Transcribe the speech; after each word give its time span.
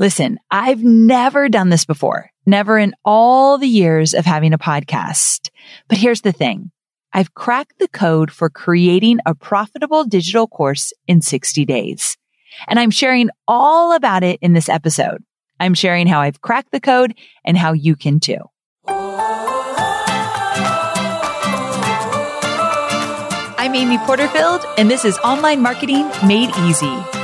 Listen, 0.00 0.40
I've 0.50 0.82
never 0.82 1.50
done 1.50 1.68
this 1.68 1.84
before, 1.84 2.30
never 2.46 2.78
in 2.78 2.94
all 3.04 3.58
the 3.58 3.68
years 3.68 4.14
of 4.14 4.24
having 4.24 4.54
a 4.54 4.58
podcast. 4.58 5.50
But 5.90 5.98
here's 5.98 6.22
the 6.22 6.32
thing. 6.32 6.70
I've 7.12 7.34
cracked 7.34 7.78
the 7.78 7.86
code 7.86 8.30
for 8.30 8.48
creating 8.48 9.18
a 9.26 9.34
profitable 9.34 10.04
digital 10.04 10.46
course 10.46 10.94
in 11.06 11.20
60 11.20 11.66
days. 11.66 12.16
And 12.66 12.80
I'm 12.80 12.90
sharing 12.90 13.28
all 13.46 13.92
about 13.92 14.22
it 14.22 14.38
in 14.40 14.54
this 14.54 14.70
episode. 14.70 15.22
I'm 15.60 15.74
sharing 15.74 16.06
how 16.06 16.22
I've 16.22 16.40
cracked 16.40 16.72
the 16.72 16.80
code 16.80 17.12
and 17.44 17.58
how 17.58 17.74
you 17.74 17.94
can 17.94 18.20
too. 18.20 18.40
I'm 23.58 23.74
Amy 23.74 23.98
Porterfield, 23.98 24.64
and 24.78 24.90
this 24.90 25.04
is 25.04 25.18
Online 25.18 25.60
Marketing 25.60 26.08
Made 26.26 26.56
Easy. 26.60 27.19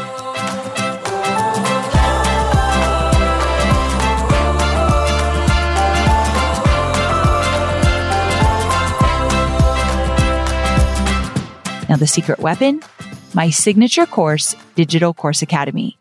The 11.98 12.06
secret 12.06 12.40
weapon? 12.40 12.82
My 13.32 13.48
signature 13.48 14.04
course, 14.04 14.54
Digital 14.74 15.14
Course 15.14 15.40
Academy. 15.40 15.96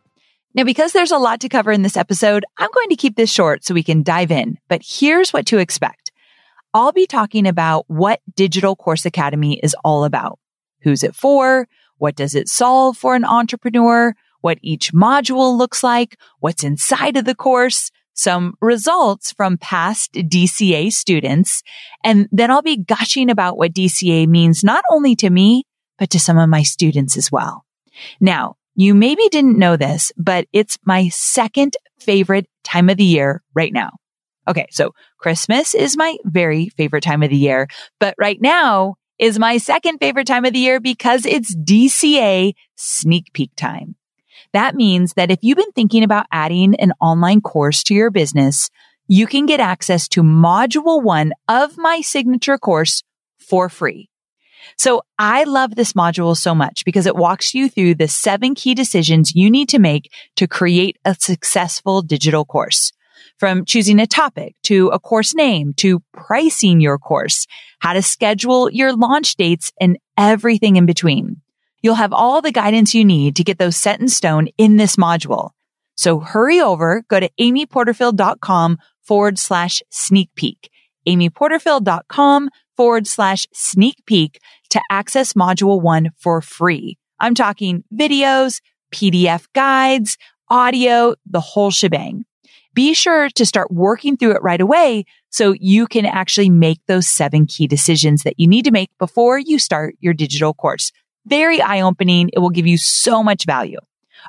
Now, 0.54 0.66
because 0.66 0.92
there's 0.92 1.12
a 1.12 1.18
lot 1.18 1.40
to 1.40 1.48
cover 1.48 1.72
in 1.72 1.84
this 1.84 1.96
episode, 1.96 2.44
I'm 2.58 2.70
going 2.74 2.90
to 2.90 2.98
keep 2.98 3.16
this 3.16 3.32
short 3.32 3.64
so 3.64 3.74
we 3.74 3.82
can 3.82 4.04
dive 4.04 4.30
in. 4.30 4.58
But 4.68 4.82
here's 4.86 5.32
what 5.32 5.46
to 5.48 5.58
expect. 5.58 6.12
I'll 6.74 6.92
be 6.92 7.08
talking 7.08 7.48
about 7.48 7.86
what 7.88 8.20
Digital 8.36 8.76
Course 8.76 9.06
Academy 9.06 9.58
is 9.64 9.74
all 9.86 10.04
about. 10.04 10.38
Who's 10.82 11.02
it 11.02 11.16
for? 11.16 11.66
What 11.98 12.18
does 12.18 12.36
it 12.36 12.50
solve 12.50 12.98
for 12.98 13.16
an 13.16 13.24
entrepreneur? 13.24 14.16
What 14.42 14.58
each 14.62 14.92
module 14.92 15.58
looks 15.58 15.82
like? 15.82 16.20
What's 16.42 16.66
inside 16.66 17.16
of 17.16 17.24
the 17.24 17.36
course? 17.36 17.90
Some 18.14 18.56
results 18.60 19.32
from 19.32 19.58
past 19.58 20.12
DCA 20.12 20.92
students. 20.92 21.64
And 22.04 22.28
then 22.34 22.52
I'll 22.52 22.62
be 22.62 22.84
gushing 22.84 23.30
about 23.30 23.58
what 23.58 23.74
DCA 23.74 24.28
means 24.28 24.62
not 24.62 24.84
only 24.92 25.16
to 25.16 25.30
me, 25.30 25.64
but 25.98 26.10
to 26.12 26.20
some 26.20 26.38
of 26.38 26.50
my 26.50 26.64
students 26.64 27.18
as 27.18 27.32
well. 27.32 27.66
Now, 28.20 28.58
you 28.76 28.94
maybe 28.94 29.28
didn't 29.30 29.58
know 29.58 29.78
this, 29.78 30.12
but 30.18 30.48
it's 30.52 30.78
my 30.84 31.10
second 31.10 31.78
favorite 32.00 32.48
time 32.64 32.90
of 32.90 32.98
the 32.98 33.06
year 33.06 33.42
right 33.54 33.72
now. 33.72 33.92
Okay. 34.48 34.68
So 34.70 34.94
Christmas 35.18 35.74
is 35.74 35.98
my 35.98 36.18
very 36.26 36.70
favorite 36.70 37.04
time 37.04 37.24
of 37.24 37.30
the 37.30 37.38
year, 37.38 37.68
but 38.00 38.16
right 38.20 38.40
now 38.40 38.96
is 39.18 39.40
my 39.40 39.58
second 39.58 39.98
favorite 40.00 40.28
time 40.28 40.46
of 40.46 40.54
the 40.54 40.60
year 40.60 40.80
because 40.80 41.26
it's 41.26 41.56
DCA 41.56 42.54
sneak 42.76 43.32
peek 43.34 43.52
time. 43.56 43.96
That 44.54 44.76
means 44.76 45.14
that 45.14 45.32
if 45.32 45.40
you've 45.42 45.58
been 45.58 45.72
thinking 45.72 46.04
about 46.04 46.28
adding 46.32 46.76
an 46.76 46.94
online 47.02 47.42
course 47.42 47.84
to 47.86 47.94
your 47.94 48.12
business, 48.12 48.70
you 49.08 49.28
can 49.28 49.46
get 49.46 49.60
access 49.60 50.08
to 50.10 50.22
module 50.22 51.02
one 51.02 51.34
of 51.48 51.78
my 51.78 52.02
signature 52.02 52.58
course 52.58 53.04
for 53.40 53.70
free. 53.70 54.10
So 54.78 55.02
I 55.18 55.44
love 55.44 55.76
this 55.76 55.94
module 55.94 56.36
so 56.36 56.54
much 56.56 56.86
because 56.86 57.06
it 57.06 57.16
walks 57.16 57.54
you 57.54 57.70
through 57.70 57.96
the 57.96 58.08
seven 58.08 58.56
key 58.56 58.74
decisions 58.74 59.36
you 59.36 59.50
need 59.50 59.70
to 59.70 59.80
make 59.80 60.12
to 60.36 60.48
create 60.48 60.98
a 61.06 61.16
successful 61.16 62.02
digital 62.02 62.46
course. 62.46 62.92
From 63.38 63.66
choosing 63.66 64.00
a 64.00 64.08
topic 64.08 64.56
to 64.64 64.90
a 64.90 65.00
course 65.00 65.36
name 65.36 65.74
to 65.76 66.02
pricing 66.14 66.80
your 66.80 66.98
course, 66.98 67.48
how 67.80 67.94
to 67.94 68.02
schedule 68.02 68.72
your 68.72 68.96
launch 68.96 69.36
dates 69.36 69.72
and 69.80 69.98
everything 70.18 70.78
in 70.78 70.86
between. 70.86 71.42
You'll 71.82 71.96
have 71.96 72.14
all 72.14 72.42
the 72.42 72.52
guidance 72.52 72.96
you 72.96 73.06
need 73.06 73.36
to 73.36 73.44
get 73.44 73.60
those 73.60 73.76
set 73.76 74.00
in 74.00 74.08
stone 74.08 74.48
in 74.58 74.78
this 74.78 74.96
module. 74.96 75.52
So 75.96 76.20
hurry 76.20 76.60
over, 76.60 77.04
go 77.08 77.20
to 77.20 77.30
amyporterfield.com 77.40 78.80
forward 79.02 79.38
slash 79.38 79.82
sneak 79.90 80.30
peek. 80.36 80.70
amyporterfield.com 81.08 82.50
forward 82.76 83.08
slash 83.08 83.48
sneak 83.54 83.96
peek 84.06 84.40
to 84.70 84.82
access 84.90 85.34
module 85.34 85.82
one 85.82 86.12
for 86.18 86.42
free. 86.42 86.98
I'm 87.20 87.36
talking 87.36 87.84
videos, 87.94 88.62
PDF 88.94 89.46
guides, 89.54 90.18
audio, 90.50 91.16
the 91.26 91.40
whole 91.40 91.72
shebang. 91.72 92.26
Be 92.74 92.94
sure 92.94 93.30
to 93.30 93.46
start 93.46 93.72
working 93.72 94.18
through 94.18 94.36
it 94.36 94.44
right 94.44 94.60
away 94.60 95.06
so 95.30 95.54
you 95.58 95.88
can 95.88 96.06
actually 96.06 96.50
make 96.50 96.80
those 96.88 97.08
seven 97.08 97.46
key 97.46 97.68
decisions 97.68 98.24
that 98.24 98.38
you 98.38 98.48
need 98.48 98.66
to 98.66 98.72
make 98.72 98.90
before 99.00 99.40
you 99.40 99.60
start 99.60 99.96
your 100.02 100.14
digital 100.14 100.54
course. 100.54 100.92
Very 101.26 101.62
eye 101.62 101.82
opening. 101.82 102.30
It 102.34 102.40
will 102.40 102.50
give 102.50 102.68
you 102.68 102.78
so 102.78 103.24
much 103.24 103.46
value. 103.46 103.80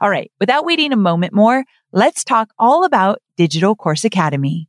All 0.00 0.10
right. 0.10 0.30
Without 0.38 0.64
waiting 0.64 0.92
a 0.92 0.96
moment 0.96 1.32
more, 1.32 1.64
let's 1.92 2.22
talk 2.22 2.50
all 2.58 2.84
about 2.84 3.20
Digital 3.36 3.74
Course 3.74 4.04
Academy. 4.04 4.68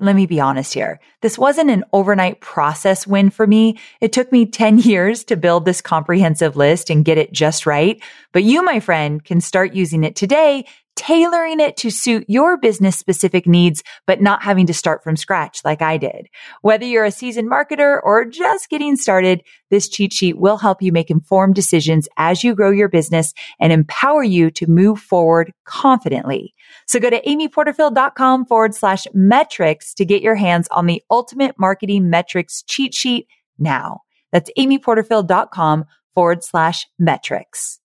Let 0.00 0.14
me 0.14 0.26
be 0.26 0.38
honest 0.38 0.74
here. 0.74 1.00
This 1.22 1.36
wasn't 1.36 1.70
an 1.70 1.84
overnight 1.92 2.40
process 2.40 3.04
win 3.04 3.30
for 3.30 3.46
me. 3.46 3.78
It 4.00 4.12
took 4.12 4.30
me 4.30 4.46
10 4.58 4.78
years 4.78 5.24
to 5.24 5.36
build 5.36 5.64
this 5.64 5.80
comprehensive 5.80 6.56
list 6.56 6.90
and 6.90 7.04
get 7.04 7.18
it 7.18 7.32
just 7.32 7.66
right. 7.66 8.00
But 8.32 8.44
you, 8.44 8.62
my 8.62 8.80
friend, 8.80 9.24
can 9.24 9.40
start 9.40 9.74
using 9.74 10.04
it 10.04 10.14
today 10.14 10.64
tailoring 10.98 11.60
it 11.60 11.76
to 11.76 11.90
suit 11.90 12.24
your 12.26 12.56
business 12.56 12.98
specific 12.98 13.46
needs, 13.46 13.84
but 14.04 14.20
not 14.20 14.42
having 14.42 14.66
to 14.66 14.74
start 14.74 15.04
from 15.04 15.16
scratch 15.16 15.60
like 15.64 15.80
I 15.80 15.96
did. 15.96 16.26
Whether 16.62 16.86
you're 16.86 17.04
a 17.04 17.12
seasoned 17.12 17.48
marketer 17.48 18.00
or 18.02 18.24
just 18.24 18.68
getting 18.68 18.96
started, 18.96 19.44
this 19.70 19.88
cheat 19.88 20.12
sheet 20.12 20.38
will 20.38 20.56
help 20.56 20.82
you 20.82 20.90
make 20.90 21.08
informed 21.08 21.54
decisions 21.54 22.08
as 22.16 22.42
you 22.42 22.52
grow 22.52 22.72
your 22.72 22.88
business 22.88 23.32
and 23.60 23.72
empower 23.72 24.24
you 24.24 24.50
to 24.50 24.66
move 24.66 24.98
forward 24.98 25.52
confidently. 25.64 26.52
So 26.88 26.98
go 26.98 27.10
to 27.10 27.20
amyporterfield.com 27.22 28.46
forward 28.46 28.74
slash 28.74 29.06
metrics 29.12 29.94
to 29.94 30.04
get 30.04 30.22
your 30.22 30.34
hands 30.34 30.68
on 30.70 30.86
the 30.86 31.02
ultimate 31.10 31.58
marketing 31.58 32.10
metrics 32.10 32.62
cheat 32.62 32.94
sheet 32.94 33.26
now. 33.58 34.00
That's 34.32 34.50
amyporterfield.com 34.58 35.84
forward 36.14 36.42
slash 36.42 36.86
metrics. 36.98 37.78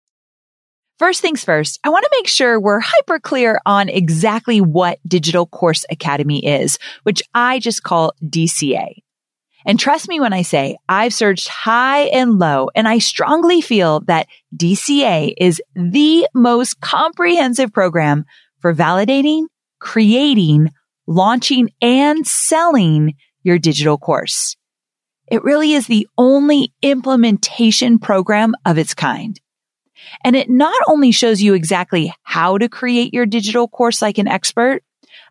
First 1.00 1.22
things 1.22 1.44
first, 1.44 1.80
I 1.84 1.90
want 1.90 2.04
to 2.04 2.18
make 2.18 2.28
sure 2.28 2.60
we're 2.60 2.80
hyper 2.80 3.20
clear 3.20 3.60
on 3.66 3.90
exactly 3.90 4.62
what 4.62 5.00
Digital 5.06 5.46
Course 5.48 5.86
Academy 5.90 6.46
is, 6.46 6.78
which 7.04 7.22
I 7.34 7.60
just 7.60 7.84
call 7.84 8.14
DCA. 8.24 9.02
And 9.66 9.80
trust 9.80 10.08
me 10.08 10.20
when 10.20 10.34
I 10.34 10.42
say 10.42 10.78
I've 10.90 11.14
searched 11.14 11.48
high 11.48 12.04
and 12.04 12.38
low 12.38 12.70
and 12.76 12.88
I 12.88 13.00
strongly 13.00 13.62
feel 13.62 14.02
that 14.02 14.28
DCA 14.56 15.34
is 15.38 15.62
the 15.76 16.28
most 16.34 16.80
comprehensive 16.82 17.74
program 17.74 18.26
for 18.64 18.74
validating, 18.74 19.44
creating, 19.80 20.70
launching 21.06 21.70
and 21.82 22.26
selling 22.26 23.14
your 23.44 23.60
digital 23.60 23.98
course. 23.98 24.56
It 25.30 25.44
really 25.44 25.74
is 25.74 25.86
the 25.86 26.08
only 26.18 26.74
implementation 26.82 28.00
program 28.00 28.56
of 28.66 28.78
its 28.78 28.94
kind. 28.94 29.38
And 30.24 30.38
it 30.38 30.50
not 30.50 30.82
only 30.88 31.12
shows 31.12 31.42
you 31.42 31.54
exactly 31.54 32.14
how 32.24 32.58
to 32.58 32.70
create 32.70 33.14
your 33.14 33.26
digital 33.26 33.68
course 33.68 34.02
like 34.02 34.18
an 34.18 34.30
expert, 34.30 34.82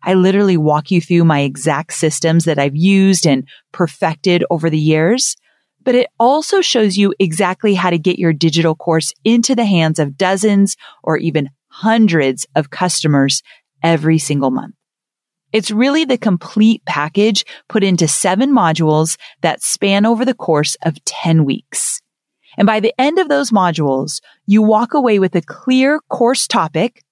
I 0.03 0.13
literally 0.13 0.57
walk 0.57 0.91
you 0.91 1.01
through 1.01 1.23
my 1.23 1.39
exact 1.39 1.93
systems 1.93 2.45
that 2.45 2.59
I've 2.59 2.75
used 2.75 3.25
and 3.25 3.47
perfected 3.71 4.43
over 4.51 4.69
the 4.69 4.77
years, 4.77 5.35
but 5.83 5.95
it 5.95 6.07
also 6.19 6.61
shows 6.61 6.97
you 6.97 7.15
exactly 7.17 7.73
how 7.73 7.89
to 7.89 7.97
get 7.97 8.19
your 8.19 8.33
digital 8.33 8.75
course 8.75 9.11
into 9.23 9.55
the 9.55 9.65
hands 9.65 9.97
of 9.97 10.17
dozens 10.17 10.77
or 11.01 11.17
even 11.17 11.49
hundreds 11.73 12.45
of 12.55 12.69
customers 12.69 13.41
every 13.81 14.19
single 14.19 14.51
month. 14.51 14.75
It's 15.51 15.71
really 15.71 16.05
the 16.05 16.19
complete 16.19 16.85
package 16.85 17.45
put 17.67 17.83
into 17.83 18.07
seven 18.07 18.51
modules 18.51 19.17
that 19.41 19.63
span 19.63 20.05
over 20.05 20.23
the 20.23 20.35
course 20.35 20.77
of 20.83 21.03
10 21.05 21.45
weeks. 21.45 21.99
And 22.57 22.67
by 22.67 22.79
the 22.79 22.93
end 22.99 23.17
of 23.17 23.27
those 23.27 23.49
modules, 23.49 24.21
you 24.45 24.61
walk 24.61 24.93
away 24.93 25.17
with 25.17 25.35
a 25.35 25.41
clear 25.41 25.99
course 26.09 26.45
topic, 26.47 27.03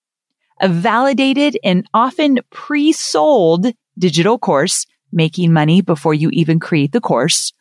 a 0.62 0.69
validated 0.69 1.57
and 1.64 1.88
often 1.94 2.40
pre-sold 2.52 3.74
digital 3.98 4.38
course 4.38 4.86
making 5.12 5.54
money 5.54 5.81
before 5.81 6.14
you 6.14 6.30
even 6.30 6.60
create 6.60 6.92
the 6.92 7.02
course. 7.02 7.52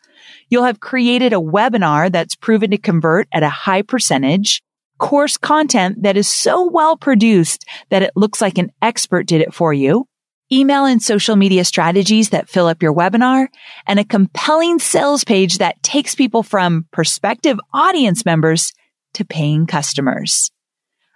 You'll 0.51 0.65
have 0.65 0.81
created 0.81 1.33
a 1.33 1.37
webinar 1.37 2.13
that's 2.13 2.37
proven 2.37 2.71
to 2.73 2.79
convert 2.79 3.27
at 3.33 3.43
a 3.43 3.49
high 3.49 3.83
percentage, 3.83 4.63
course 5.01 5.37
content 5.37 6.03
that 6.03 6.17
is 6.17 6.29
so 6.29 6.71
well 6.71 6.97
produced 6.97 7.65
that 7.89 8.03
it 8.03 8.13
looks 8.15 8.41
like 8.41 8.59
an 8.59 8.71
expert 8.81 9.27
did 9.27 9.41
it 9.41 9.53
for 9.53 9.73
you, 9.73 10.07
email 10.53 10.85
and 10.85 11.03
social 11.03 11.35
media 11.35 11.65
strategies 11.65 12.31
that 12.31 12.49
fill 12.49 12.67
up 12.67 12.83
your 12.83 12.95
webinar, 12.95 13.49
and 13.87 13.99
a 13.99 14.05
compelling 14.05 14.79
sales 14.79 15.25
page 15.25 15.59
that 15.59 15.83
takes 15.83 16.15
people 16.15 16.45
from 16.45 16.87
prospective 16.93 17.59
audience 17.75 18.25
members 18.25 18.73
to 19.15 19.25
paying 19.25 19.67
customers. 19.67 20.53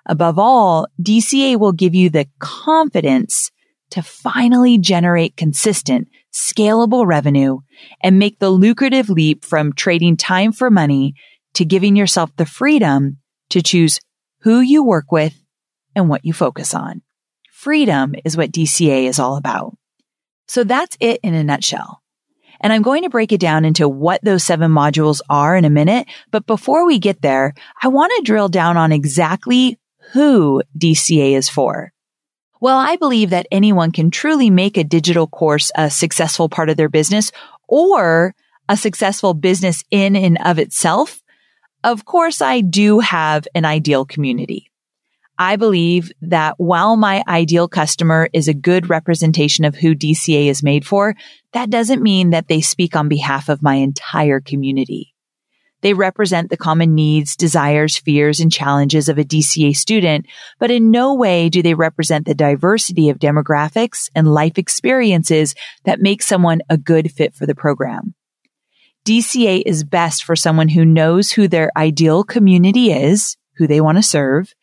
Above 0.07 0.39
all, 0.39 0.89
DCA 1.01 1.57
will 1.59 1.73
give 1.73 1.95
you 1.95 2.11
the 2.11 2.27
confidence 2.41 3.51
to 3.91 4.03
finally 4.03 4.77
generate 4.77 5.37
consistent, 5.37 6.09
scalable 6.33 7.07
revenue 7.07 7.59
and 8.03 8.19
make 8.19 8.39
the 8.39 8.51
lucrative 8.51 9.09
leap 9.09 9.45
from 9.45 9.73
trading 9.73 10.17
time 10.17 10.53
for 10.53 10.69
money 10.69 11.15
to 11.55 11.65
giving 11.65 11.95
yourself 11.95 12.35
the 12.37 12.47
freedom 12.47 13.19
to 13.55 13.63
choose 13.63 14.01
who 14.41 14.61
you 14.61 14.85
work 14.85 15.11
with 15.13 15.35
and 15.95 16.09
what 16.09 16.25
you 16.25 16.33
focus 16.33 16.75
on. 16.75 17.03
Freedom 17.51 18.15
is 18.25 18.37
what 18.37 18.53
DCA 18.53 19.07
is 19.07 19.19
all 19.19 19.37
about. 19.37 19.77
So 20.49 20.65
that's 20.65 20.97
it 21.01 21.21
in 21.23 21.35
a 21.35 21.45
nutshell. 21.45 22.03
And 22.61 22.73
I'm 22.73 22.83
going 22.83 23.05
to 23.05 23.11
break 23.11 23.31
it 23.31 23.41
down 23.41 23.65
into 23.65 23.89
what 23.89 24.23
those 24.25 24.43
seven 24.43 24.73
modules 24.73 25.21
are 25.31 25.57
in 25.57 25.65
a 25.65 25.71
minute. 25.71 26.09
But 26.33 26.47
before 26.47 26.85
we 26.85 26.99
get 26.99 27.23
there, 27.23 27.55
I 27.81 27.89
want 27.89 28.13
to 28.17 28.23
drill 28.23 28.49
down 28.49 28.77
on 28.77 28.91
exactly 28.91 29.79
who 30.13 30.63
DCA 30.77 31.37
is 31.37 31.49
for. 31.49 31.93
Well, 32.61 32.79
I 32.79 32.97
believe 32.97 33.31
that 33.31 33.47
anyone 33.53 33.93
can 33.93 34.11
truly 34.11 34.51
make 34.51 34.77
a 34.77 34.85
digital 34.85 35.27
course 35.29 35.71
a 35.77 35.91
successful 35.91 36.49
part 36.49 36.71
of 36.71 36.77
their 36.77 36.89
business 36.89 37.31
or 37.69 38.35
a 38.69 38.77
successful 38.77 39.33
business 39.33 39.85
in 39.91 40.17
and 40.17 40.39
of 40.45 40.59
itself. 40.59 41.23
Of 41.85 42.07
course, 42.07 42.41
I 42.41 42.63
do 42.63 43.01
have 43.01 43.47
an 43.55 43.67
ideal 43.67 44.07
community. 44.07 44.73
I 45.39 45.57
believe 45.57 46.11
that 46.23 46.55
while 46.57 46.97
my 46.97 47.23
ideal 47.29 47.69
customer 47.69 48.31
is 48.33 48.49
a 48.49 48.55
good 48.55 48.89
representation 48.89 49.67
of 49.67 49.75
who 49.75 49.95
DCA 49.95 50.47
is 50.47 50.63
made 50.63 50.87
for, 50.87 51.15
that 51.53 51.69
doesn't 51.69 52.03
mean 52.03 52.31
that 52.31 52.49
they 52.49 52.63
speak 52.63 52.97
on 52.97 53.09
behalf 53.09 53.51
of 53.51 53.63
my 53.63 53.75
entire 53.75 54.41
community. 54.41 55.15
They 55.83 55.93
represent 55.93 56.49
the 56.49 56.57
common 56.57 56.95
needs, 56.95 57.37
desires, 57.37 57.99
fears, 57.99 58.41
and 58.41 58.51
challenges 58.51 59.11
of 59.11 59.19
a 59.19 59.25
DCA 59.25 59.77
student, 59.77 60.25
but 60.59 60.71
in 60.71 60.91
no 60.91 61.13
way 61.13 61.51
do 61.51 61.61
they 61.61 61.75
represent 61.75 62.25
the 62.25 62.35
diversity 62.35 63.11
of 63.11 63.19
demographics 63.19 64.09
and 64.15 64.33
life 64.33 64.57
experiences 64.57 65.55
that 65.85 66.01
make 66.01 66.23
someone 66.23 66.63
a 66.71 66.79
good 66.79 67.13
fit 67.13 67.35
for 67.35 67.45
the 67.45 67.55
program. 67.55 68.15
DCA 69.05 69.63
is 69.67 69.85
best 69.85 70.25
for 70.25 70.35
someone 70.35 70.69
who 70.69 70.85
knows 70.85 71.31
who 71.31 71.47
their 71.47 71.71
ideal 71.77 72.25
community 72.25 72.91
is, 72.91 73.37
who 73.57 73.67
they 73.67 73.81
want 73.81 73.99
to 73.99 74.03
serve, 74.03 74.55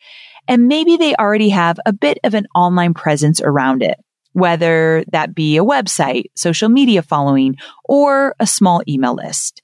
and 0.48 0.66
maybe 0.66 0.96
they 0.96 1.14
already 1.14 1.50
have 1.50 1.78
a 1.86 1.92
bit 1.92 2.18
of 2.24 2.34
an 2.34 2.46
online 2.54 2.94
presence 2.94 3.40
around 3.40 3.82
it, 3.82 3.98
whether 4.32 5.04
that 5.12 5.34
be 5.34 5.56
a 5.56 5.64
website, 5.64 6.24
social 6.34 6.68
media 6.68 7.02
following, 7.02 7.56
or 7.84 8.34
a 8.40 8.46
small 8.46 8.82
email 8.88 9.14
list. 9.14 9.61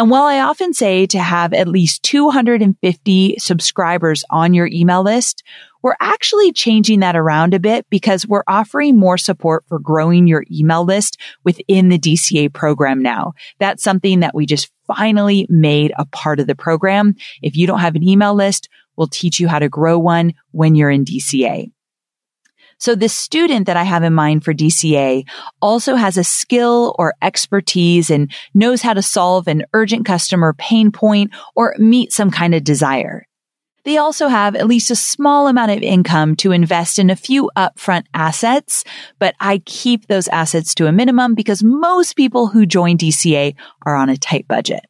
And 0.00 0.08
while 0.08 0.24
I 0.24 0.40
often 0.40 0.72
say 0.72 1.04
to 1.08 1.18
have 1.18 1.52
at 1.52 1.68
least 1.68 2.02
250 2.04 3.34
subscribers 3.36 4.24
on 4.30 4.54
your 4.54 4.66
email 4.72 5.02
list, 5.02 5.42
we're 5.82 5.96
actually 6.00 6.52
changing 6.52 7.00
that 7.00 7.16
around 7.16 7.52
a 7.52 7.58
bit 7.58 7.84
because 7.90 8.26
we're 8.26 8.42
offering 8.48 8.96
more 8.96 9.18
support 9.18 9.62
for 9.68 9.78
growing 9.78 10.26
your 10.26 10.46
email 10.50 10.86
list 10.86 11.20
within 11.44 11.90
the 11.90 11.98
DCA 11.98 12.50
program 12.50 13.02
now. 13.02 13.34
That's 13.58 13.82
something 13.82 14.20
that 14.20 14.34
we 14.34 14.46
just 14.46 14.72
finally 14.86 15.46
made 15.50 15.92
a 15.98 16.06
part 16.06 16.40
of 16.40 16.46
the 16.46 16.54
program. 16.54 17.14
If 17.42 17.54
you 17.54 17.66
don't 17.66 17.80
have 17.80 17.94
an 17.94 18.02
email 18.02 18.34
list, 18.34 18.70
we'll 18.96 19.06
teach 19.06 19.38
you 19.38 19.48
how 19.48 19.58
to 19.58 19.68
grow 19.68 19.98
one 19.98 20.32
when 20.52 20.76
you're 20.76 20.88
in 20.88 21.04
DCA. 21.04 21.72
So 22.80 22.94
the 22.94 23.10
student 23.10 23.66
that 23.66 23.76
I 23.76 23.82
have 23.82 24.02
in 24.02 24.14
mind 24.14 24.42
for 24.42 24.54
DCA 24.54 25.28
also 25.60 25.96
has 25.96 26.16
a 26.16 26.24
skill 26.24 26.96
or 26.98 27.14
expertise 27.20 28.10
and 28.10 28.32
knows 28.54 28.80
how 28.80 28.94
to 28.94 29.02
solve 29.02 29.48
an 29.48 29.64
urgent 29.74 30.06
customer 30.06 30.54
pain 30.54 30.90
point 30.90 31.30
or 31.54 31.74
meet 31.78 32.12
some 32.12 32.30
kind 32.30 32.54
of 32.54 32.64
desire. 32.64 33.26
They 33.84 33.98
also 33.98 34.28
have 34.28 34.56
at 34.56 34.66
least 34.66 34.90
a 34.90 34.96
small 34.96 35.46
amount 35.46 35.72
of 35.72 35.82
income 35.82 36.36
to 36.36 36.52
invest 36.52 36.98
in 36.98 37.10
a 37.10 37.16
few 37.16 37.50
upfront 37.56 38.04
assets, 38.12 38.84
but 39.18 39.34
I 39.40 39.58
keep 39.64 40.06
those 40.06 40.28
assets 40.28 40.74
to 40.76 40.86
a 40.86 40.92
minimum 40.92 41.34
because 41.34 41.62
most 41.62 42.14
people 42.14 42.46
who 42.46 42.66
join 42.66 42.98
DCA 42.98 43.54
are 43.84 43.96
on 43.96 44.08
a 44.08 44.16
tight 44.16 44.48
budget. 44.48 44.80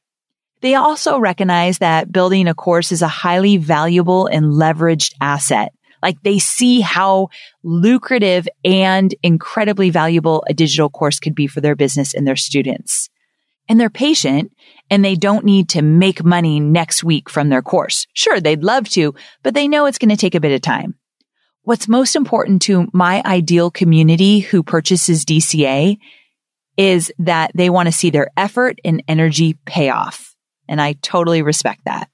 They 0.60 0.74
also 0.74 1.18
recognize 1.18 1.78
that 1.78 2.12
building 2.12 2.46
a 2.46 2.54
course 2.54 2.92
is 2.92 3.02
a 3.02 3.08
highly 3.08 3.56
valuable 3.56 4.26
and 4.26 4.46
leveraged 4.46 5.14
asset. 5.20 5.72
Like 6.02 6.22
they 6.22 6.38
see 6.38 6.80
how 6.80 7.28
lucrative 7.62 8.48
and 8.64 9.14
incredibly 9.22 9.90
valuable 9.90 10.44
a 10.48 10.54
digital 10.54 10.90
course 10.90 11.18
could 11.18 11.34
be 11.34 11.46
for 11.46 11.60
their 11.60 11.76
business 11.76 12.14
and 12.14 12.26
their 12.26 12.36
students. 12.36 13.10
And 13.68 13.78
they're 13.78 13.90
patient 13.90 14.52
and 14.90 15.04
they 15.04 15.14
don't 15.14 15.44
need 15.44 15.68
to 15.70 15.82
make 15.82 16.24
money 16.24 16.58
next 16.58 17.04
week 17.04 17.30
from 17.30 17.48
their 17.48 17.62
course. 17.62 18.06
Sure, 18.14 18.40
they'd 18.40 18.64
love 18.64 18.88
to, 18.90 19.14
but 19.42 19.54
they 19.54 19.68
know 19.68 19.86
it's 19.86 19.98
going 19.98 20.08
to 20.10 20.16
take 20.16 20.34
a 20.34 20.40
bit 20.40 20.52
of 20.52 20.60
time. 20.60 20.94
What's 21.62 21.86
most 21.86 22.16
important 22.16 22.62
to 22.62 22.88
my 22.92 23.22
ideal 23.24 23.70
community 23.70 24.40
who 24.40 24.62
purchases 24.62 25.24
DCA 25.24 25.98
is 26.76 27.12
that 27.18 27.52
they 27.54 27.70
want 27.70 27.86
to 27.86 27.92
see 27.92 28.10
their 28.10 28.28
effort 28.36 28.80
and 28.84 29.02
energy 29.06 29.58
pay 29.66 29.90
off. 29.90 30.34
And 30.68 30.80
I 30.80 30.94
totally 30.94 31.42
respect 31.42 31.82
that. 31.84 32.08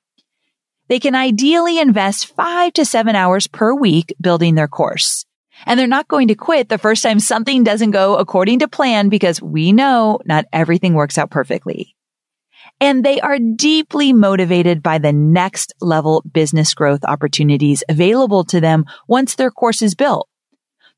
They 0.89 1.01
can 1.01 1.15
ideally 1.15 1.79
invest 1.79 2.35
five 2.35 2.73
to 2.75 2.85
seven 2.85 3.17
hours 3.17 3.47
per 3.47 3.75
week 3.75 4.15
building 4.21 4.55
their 4.55 4.69
course. 4.69 5.25
And 5.65 5.81
they're 5.81 5.87
not 5.87 6.09
going 6.09 6.29
to 6.29 6.35
quit 6.35 6.69
the 6.69 6.79
first 6.79 7.03
time 7.03 7.19
something 7.19 7.65
doesn't 7.65 7.91
go 7.93 8.17
according 8.17 8.59
to 8.61 8.69
plan 8.69 9.09
because 9.09 9.41
we 9.41 9.73
know 9.73 10.21
not 10.25 10.45
everything 10.53 10.95
works 10.95 11.19
out 11.19 11.31
perfectly. 11.31 11.97
And 12.81 13.05
they 13.05 13.21
are 13.21 13.39
deeply 13.39 14.13
motivated 14.13 14.83
by 14.83 14.99
the 14.99 15.13
next 15.13 15.73
level 15.81 16.23
business 16.31 16.75
growth 16.75 17.05
opportunities 17.05 17.83
available 17.89 18.45
to 18.45 18.61
them 18.61 18.85
once 19.09 19.35
their 19.35 19.51
course 19.51 19.81
is 19.81 19.95
built. 19.95 20.29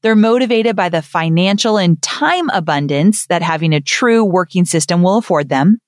They're 0.03 0.17
motivated 0.17 0.77
by 0.77 0.89
the 0.89 1.03
financial 1.03 1.77
and 1.77 2.01
time 2.03 2.51
abundance 2.51 3.27
that 3.27 3.43
having 3.43 3.73
a 3.73 3.81
true 3.81 4.25
working 4.25 4.65
system 4.65 5.03
will 5.03 5.19
afford 5.19 5.49
them 5.49 5.81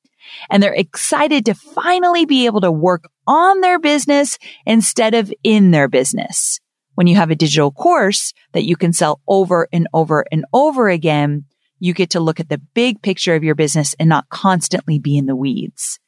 and 0.50 0.62
they're 0.62 0.74
excited 0.74 1.46
to 1.46 1.54
finally 1.54 2.26
be 2.26 2.46
able 2.46 2.60
to 2.60 2.72
work 2.72 3.04
on 3.26 3.60
their 3.60 3.78
business 3.78 4.38
instead 4.66 5.14
of 5.14 5.32
in 5.42 5.70
their 5.70 5.88
business. 5.88 6.60
When 6.94 7.06
you 7.06 7.16
have 7.16 7.30
a 7.30 7.36
digital 7.36 7.70
course 7.70 8.32
that 8.52 8.64
you 8.64 8.76
can 8.76 8.92
sell 8.92 9.20
over 9.26 9.68
and 9.72 9.88
over 9.94 10.24
and 10.30 10.44
over 10.52 10.88
again, 10.88 11.44
you 11.78 11.94
get 11.94 12.10
to 12.10 12.20
look 12.20 12.40
at 12.40 12.48
the 12.48 12.60
big 12.74 13.00
picture 13.00 13.34
of 13.34 13.42
your 13.42 13.54
business 13.54 13.94
and 13.98 14.08
not 14.08 14.28
constantly 14.28 14.98
be 14.98 15.16
in 15.16 15.26
the 15.26 15.36
weeds. 15.36 15.98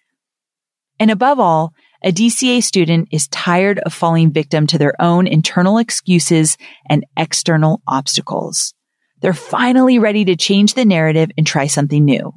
And 1.00 1.10
above 1.10 1.40
all, 1.40 1.72
a 2.04 2.12
DCA 2.12 2.62
student 2.62 3.08
is 3.12 3.28
tired 3.28 3.78
of 3.78 3.94
falling 3.94 4.32
victim 4.32 4.66
to 4.66 4.78
their 4.78 5.00
own 5.00 5.26
internal 5.26 5.78
excuses 5.78 6.56
and 6.88 7.06
external 7.16 7.80
obstacles. 7.86 8.74
They're 9.20 9.32
finally 9.32 10.00
ready 10.00 10.24
to 10.24 10.36
change 10.36 10.74
the 10.74 10.84
narrative 10.84 11.30
and 11.38 11.46
try 11.46 11.68
something 11.68 12.04
new 12.04 12.34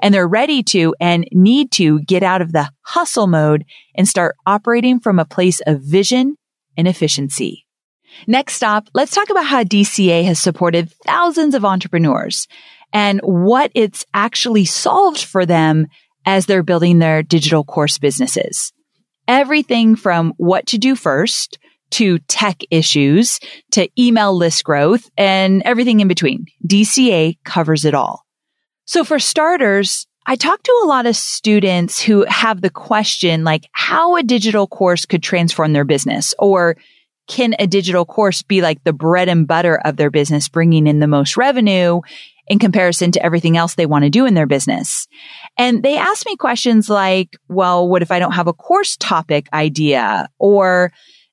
and 0.00 0.12
they're 0.12 0.28
ready 0.28 0.62
to 0.62 0.94
and 1.00 1.26
need 1.32 1.70
to 1.72 2.00
get 2.00 2.22
out 2.22 2.42
of 2.42 2.52
the 2.52 2.70
hustle 2.82 3.26
mode 3.26 3.64
and 3.94 4.08
start 4.08 4.36
operating 4.46 5.00
from 5.00 5.18
a 5.18 5.24
place 5.24 5.60
of 5.66 5.80
vision 5.82 6.36
and 6.76 6.86
efficiency. 6.86 7.66
Next 8.26 8.54
stop, 8.54 8.88
let's 8.94 9.14
talk 9.14 9.30
about 9.30 9.46
how 9.46 9.62
DCA 9.62 10.24
has 10.24 10.38
supported 10.38 10.90
thousands 11.06 11.54
of 11.54 11.64
entrepreneurs 11.64 12.46
and 12.92 13.20
what 13.22 13.70
it's 13.74 14.06
actually 14.14 14.64
solved 14.64 15.22
for 15.22 15.44
them 15.44 15.86
as 16.24 16.46
they're 16.46 16.62
building 16.62 16.98
their 16.98 17.22
digital 17.22 17.64
course 17.64 17.98
businesses. 17.98 18.72
Everything 19.28 19.96
from 19.96 20.32
what 20.36 20.66
to 20.68 20.78
do 20.78 20.94
first 20.94 21.58
to 21.90 22.18
tech 22.20 22.62
issues 22.70 23.38
to 23.72 23.88
email 23.98 24.36
list 24.36 24.64
growth 24.64 25.08
and 25.16 25.62
everything 25.64 26.00
in 26.00 26.08
between. 26.08 26.46
DCA 26.66 27.38
covers 27.44 27.84
it 27.84 27.94
all. 27.94 28.25
So 28.86 29.04
for 29.04 29.18
starters, 29.18 30.06
I 30.26 30.36
talk 30.36 30.62
to 30.62 30.80
a 30.82 30.86
lot 30.86 31.06
of 31.06 31.16
students 31.16 32.00
who 32.00 32.24
have 32.28 32.60
the 32.60 32.70
question 32.70 33.44
like 33.44 33.64
how 33.72 34.16
a 34.16 34.22
digital 34.22 34.66
course 34.66 35.04
could 35.04 35.22
transform 35.22 35.72
their 35.72 35.84
business 35.84 36.34
or 36.38 36.76
can 37.28 37.54
a 37.58 37.66
digital 37.66 38.04
course 38.04 38.42
be 38.42 38.62
like 38.62 38.82
the 38.84 38.92
bread 38.92 39.28
and 39.28 39.46
butter 39.46 39.80
of 39.84 39.96
their 39.96 40.10
business, 40.10 40.48
bringing 40.48 40.86
in 40.86 41.00
the 41.00 41.08
most 41.08 41.36
revenue 41.36 42.00
in 42.46 42.60
comparison 42.60 43.10
to 43.10 43.24
everything 43.24 43.56
else 43.56 43.74
they 43.74 43.86
want 43.86 44.04
to 44.04 44.10
do 44.10 44.26
in 44.26 44.34
their 44.34 44.46
business? 44.46 45.08
And 45.58 45.82
they 45.82 45.96
ask 45.96 46.24
me 46.24 46.36
questions 46.36 46.88
like, 46.88 47.36
well, 47.48 47.88
what 47.88 48.02
if 48.02 48.12
I 48.12 48.20
don't 48.20 48.32
have 48.32 48.46
a 48.46 48.52
course 48.52 48.96
topic 48.96 49.48
idea? 49.52 50.28
Or, 50.38 50.92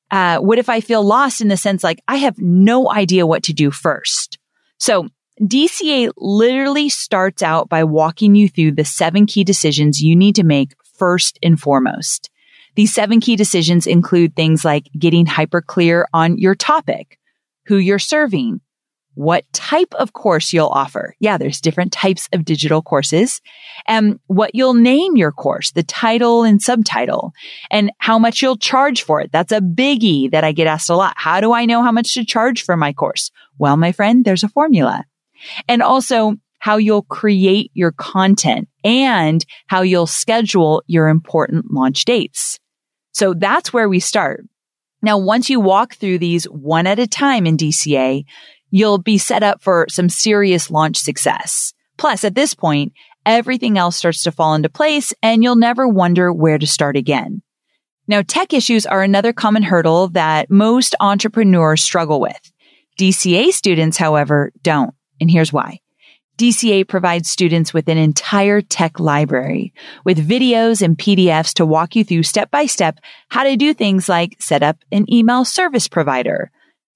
uh, 0.09 0.37
what 0.39 0.59
if 0.59 0.69
I 0.69 0.81
feel 0.81 1.03
lost 1.03 1.41
in 1.41 1.47
the 1.47 1.57
sense 1.57 1.83
like 1.83 1.99
I 2.07 2.17
have 2.17 2.37
no 2.39 2.91
idea 2.91 3.27
what 3.27 3.43
to 3.43 3.53
do 3.53 3.69
first? 3.69 4.39
So 4.79 5.07
DCA 5.43 6.09
literally 6.15 6.87
starts 6.87 7.43
out 7.43 7.67
by 7.67 7.83
walking 7.83 8.33
you 8.33 8.47
through 8.47 8.71
the 8.71 8.85
seven 8.85 9.25
key 9.25 9.43
decisions 9.43 10.01
you 10.01 10.15
need 10.15 10.35
to 10.35 10.43
make 10.43 10.73
first 10.97 11.37
and 11.43 11.59
foremost. 11.59 12.29
These 12.75 12.93
seven 12.93 13.19
key 13.19 13.35
decisions 13.35 13.85
include 13.85 14.35
things 14.35 14.63
like 14.63 14.89
getting 14.97 15.25
hyper 15.25 15.61
clear 15.61 16.07
on 16.13 16.37
your 16.37 16.55
topic, 16.55 17.19
who 17.65 17.75
you're 17.75 17.99
serving, 17.99 18.61
what 19.15 19.43
type 19.51 19.93
of 19.95 20.13
course 20.13 20.53
you'll 20.53 20.67
offer. 20.67 21.13
Yeah, 21.19 21.37
there's 21.37 21.59
different 21.59 21.91
types 21.91 22.29
of 22.31 22.45
digital 22.45 22.81
courses 22.81 23.41
and 23.85 24.19
what 24.27 24.55
you'll 24.55 24.73
name 24.73 25.17
your 25.17 25.33
course, 25.33 25.71
the 25.71 25.83
title 25.83 26.43
and 26.43 26.61
subtitle 26.61 27.33
and 27.69 27.91
how 27.97 28.17
much 28.17 28.41
you'll 28.41 28.57
charge 28.57 29.03
for 29.03 29.19
it. 29.19 29.31
That's 29.31 29.51
a 29.51 29.59
biggie 29.59 30.31
that 30.31 30.45
I 30.45 30.53
get 30.53 30.67
asked 30.67 30.89
a 30.89 30.95
lot. 30.95 31.15
How 31.17 31.41
do 31.41 31.51
I 31.51 31.65
know 31.65 31.83
how 31.83 31.91
much 31.91 32.13
to 32.13 32.25
charge 32.25 32.63
for 32.63 32.77
my 32.77 32.93
course? 32.93 33.29
Well, 33.57 33.77
my 33.77 33.91
friend, 33.91 34.23
there's 34.23 34.43
a 34.43 34.49
formula 34.49 35.03
and 35.67 35.81
also 35.81 36.35
how 36.59 36.77
you'll 36.77 37.03
create 37.03 37.71
your 37.73 37.91
content 37.91 38.69
and 38.83 39.45
how 39.67 39.81
you'll 39.81 40.07
schedule 40.07 40.81
your 40.87 41.09
important 41.09 41.65
launch 41.71 42.05
dates. 42.05 42.57
So 43.11 43.33
that's 43.33 43.73
where 43.73 43.89
we 43.89 43.99
start. 43.99 44.45
Now, 45.01 45.17
once 45.17 45.49
you 45.49 45.59
walk 45.59 45.95
through 45.95 46.19
these 46.19 46.45
one 46.45 46.87
at 46.87 46.99
a 46.99 47.07
time 47.07 47.45
in 47.45 47.57
DCA, 47.57 48.23
you'll 48.71 48.97
be 48.97 49.17
set 49.17 49.43
up 49.43 49.61
for 49.61 49.85
some 49.89 50.07
serious 50.07 50.71
launch 50.71 50.97
success. 50.97 51.73
Plus, 51.97 52.23
at 52.23 52.35
this 52.35 52.53
point, 52.53 52.93
everything 53.25 53.77
else 53.77 53.97
starts 53.97 54.23
to 54.23 54.31
fall 54.31 54.55
into 54.55 54.69
place 54.69 55.13
and 55.21 55.43
you'll 55.43 55.57
never 55.57 55.87
wonder 55.87 56.31
where 56.31 56.57
to 56.57 56.65
start 56.65 56.95
again. 56.95 57.41
Now, 58.07 58.21
tech 58.21 58.53
issues 58.53 58.85
are 58.85 59.03
another 59.03 59.33
common 59.33 59.63
hurdle 59.63 60.07
that 60.09 60.49
most 60.49 60.95
entrepreneurs 60.99 61.83
struggle 61.83 62.19
with. 62.19 62.51
DCA 62.97 63.51
students, 63.51 63.97
however, 63.97 64.51
don't. 64.61 64.93
And 65.23 65.31
here's 65.31 65.53
why. 65.53 65.79
DCA 66.37 66.85
provides 66.85 67.29
students 67.29 67.73
with 67.73 67.87
an 67.87 67.97
entire 67.97 68.59
tech 68.59 68.99
library 68.99 69.73
with 70.03 70.27
videos 70.27 70.81
and 70.81 70.97
PDFs 70.97 71.53
to 71.53 71.65
walk 71.65 71.95
you 71.95 72.03
through 72.03 72.23
step 72.23 72.51
by 72.51 72.65
step 72.65 72.99
how 73.29 73.45
to 73.45 73.55
do 73.55 73.73
things 73.73 74.09
like 74.09 74.35
set 74.41 74.63
up 74.63 74.79
an 74.91 75.05
email 75.09 75.45
service 75.45 75.87
provider, 75.87 76.51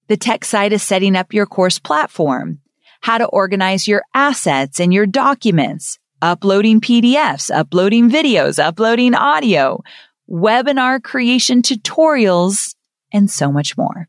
the 0.08 0.18
tech 0.18 0.44
side 0.44 0.74
is 0.74 0.82
setting 0.82 1.16
up 1.16 1.32
your 1.32 1.46
course 1.46 1.78
platform, 1.78 2.58
how 3.00 3.16
to 3.16 3.24
organize 3.24 3.88
your 3.88 4.02
assets 4.12 4.78
and 4.78 4.92
your 4.92 5.06
documents, 5.06 5.98
uploading 6.20 6.82
PDFs, 6.82 7.50
uploading 7.50 8.10
videos, 8.10 8.62
uploading 8.62 9.14
audio, 9.14 9.82
webinar 10.28 11.02
creation 11.02 11.62
tutorials, 11.62 12.74
and 13.10 13.30
so 13.30 13.50
much 13.50 13.78
more. 13.78 14.06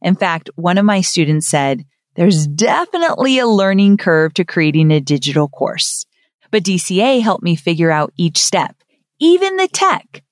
In 0.00 0.14
fact, 0.14 0.48
one 0.54 0.78
of 0.78 0.86
my 0.86 1.02
students 1.02 1.48
said, 1.48 1.84
there's 2.14 2.46
definitely 2.46 3.38
a 3.38 3.46
learning 3.46 3.96
curve 3.96 4.34
to 4.34 4.44
creating 4.44 4.90
a 4.90 5.00
digital 5.00 5.48
course, 5.48 6.04
but 6.50 6.62
DCA 6.62 7.22
helped 7.22 7.42
me 7.42 7.56
figure 7.56 7.90
out 7.90 8.12
each 8.16 8.38
step, 8.38 8.76
even 9.18 9.56
the 9.56 9.68
tech. 9.68 10.22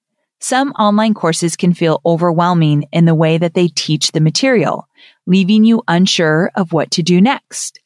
Some 0.40 0.70
online 0.72 1.14
courses 1.14 1.56
can 1.56 1.74
feel 1.74 2.00
overwhelming 2.04 2.84
in 2.92 3.04
the 3.04 3.14
way 3.14 3.38
that 3.38 3.54
they 3.54 3.68
teach 3.68 4.12
the 4.12 4.20
material, 4.20 4.88
leaving 5.26 5.64
you 5.64 5.82
unsure 5.86 6.50
of 6.54 6.72
what 6.72 6.90
to 6.92 7.02
do 7.02 7.20
next. 7.20 7.80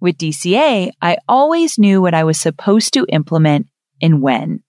With 0.00 0.18
DCA, 0.18 0.92
I 1.02 1.18
always 1.28 1.78
knew 1.78 2.00
what 2.00 2.14
I 2.14 2.24
was 2.24 2.40
supposed 2.40 2.94
to 2.94 3.06
implement 3.08 3.66
and 4.00 4.22
when. 4.22 4.62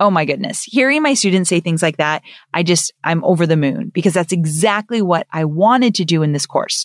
Oh 0.00 0.10
my 0.10 0.24
goodness. 0.24 0.64
Hearing 0.64 1.02
my 1.02 1.14
students 1.14 1.48
say 1.48 1.60
things 1.60 1.82
like 1.82 1.98
that, 1.98 2.22
I 2.52 2.62
just, 2.62 2.92
I'm 3.04 3.24
over 3.24 3.46
the 3.46 3.56
moon 3.56 3.90
because 3.94 4.12
that's 4.12 4.32
exactly 4.32 5.00
what 5.00 5.26
I 5.32 5.44
wanted 5.44 5.94
to 5.96 6.04
do 6.04 6.22
in 6.22 6.32
this 6.32 6.46
course. 6.46 6.84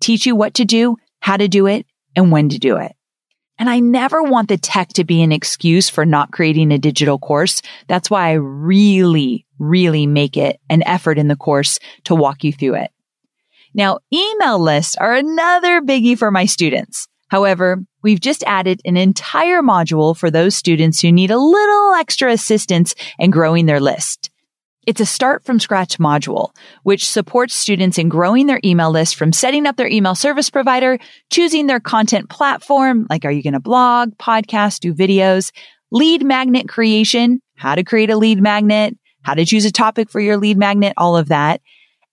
Teach 0.00 0.26
you 0.26 0.36
what 0.36 0.54
to 0.54 0.64
do, 0.64 0.96
how 1.20 1.36
to 1.36 1.48
do 1.48 1.66
it, 1.66 1.86
and 2.16 2.30
when 2.32 2.48
to 2.50 2.58
do 2.58 2.76
it. 2.76 2.92
And 3.58 3.68
I 3.68 3.80
never 3.80 4.22
want 4.22 4.48
the 4.48 4.56
tech 4.56 4.90
to 4.90 5.04
be 5.04 5.20
an 5.22 5.32
excuse 5.32 5.88
for 5.88 6.06
not 6.06 6.30
creating 6.30 6.70
a 6.70 6.78
digital 6.78 7.18
course. 7.18 7.60
That's 7.88 8.08
why 8.08 8.28
I 8.28 8.34
really, 8.34 9.46
really 9.58 10.06
make 10.06 10.36
it 10.36 10.60
an 10.70 10.84
effort 10.84 11.18
in 11.18 11.26
the 11.26 11.36
course 11.36 11.80
to 12.04 12.14
walk 12.14 12.44
you 12.44 12.52
through 12.52 12.76
it. 12.76 12.92
Now, 13.74 13.98
email 14.12 14.58
lists 14.58 14.96
are 14.96 15.14
another 15.14 15.80
biggie 15.80 16.16
for 16.16 16.30
my 16.30 16.46
students. 16.46 17.08
However, 17.28 17.84
we've 18.02 18.20
just 18.20 18.42
added 18.44 18.80
an 18.84 18.96
entire 18.96 19.60
module 19.60 20.16
for 20.16 20.30
those 20.30 20.56
students 20.56 21.00
who 21.00 21.12
need 21.12 21.30
a 21.30 21.38
little 21.38 21.94
extra 21.94 22.32
assistance 22.32 22.94
in 23.18 23.30
growing 23.30 23.66
their 23.66 23.80
list. 23.80 24.30
It's 24.88 25.02
a 25.02 25.04
start 25.04 25.44
from 25.44 25.60
scratch 25.60 25.98
module, 25.98 26.56
which 26.82 27.06
supports 27.06 27.54
students 27.54 27.98
in 27.98 28.08
growing 28.08 28.46
their 28.46 28.58
email 28.64 28.90
list 28.90 29.16
from 29.16 29.34
setting 29.34 29.66
up 29.66 29.76
their 29.76 29.86
email 29.86 30.14
service 30.14 30.48
provider, 30.48 30.98
choosing 31.30 31.66
their 31.66 31.78
content 31.78 32.30
platform, 32.30 33.06
like 33.10 33.26
are 33.26 33.30
you 33.30 33.42
going 33.42 33.52
to 33.52 33.60
blog, 33.60 34.16
podcast, 34.16 34.80
do 34.80 34.94
videos, 34.94 35.52
lead 35.92 36.24
magnet 36.24 36.70
creation, 36.70 37.42
how 37.54 37.74
to 37.74 37.84
create 37.84 38.08
a 38.08 38.16
lead 38.16 38.40
magnet, 38.40 38.96
how 39.20 39.34
to 39.34 39.44
choose 39.44 39.66
a 39.66 39.70
topic 39.70 40.08
for 40.08 40.20
your 40.20 40.38
lead 40.38 40.56
magnet, 40.56 40.94
all 40.96 41.18
of 41.18 41.28
that, 41.28 41.60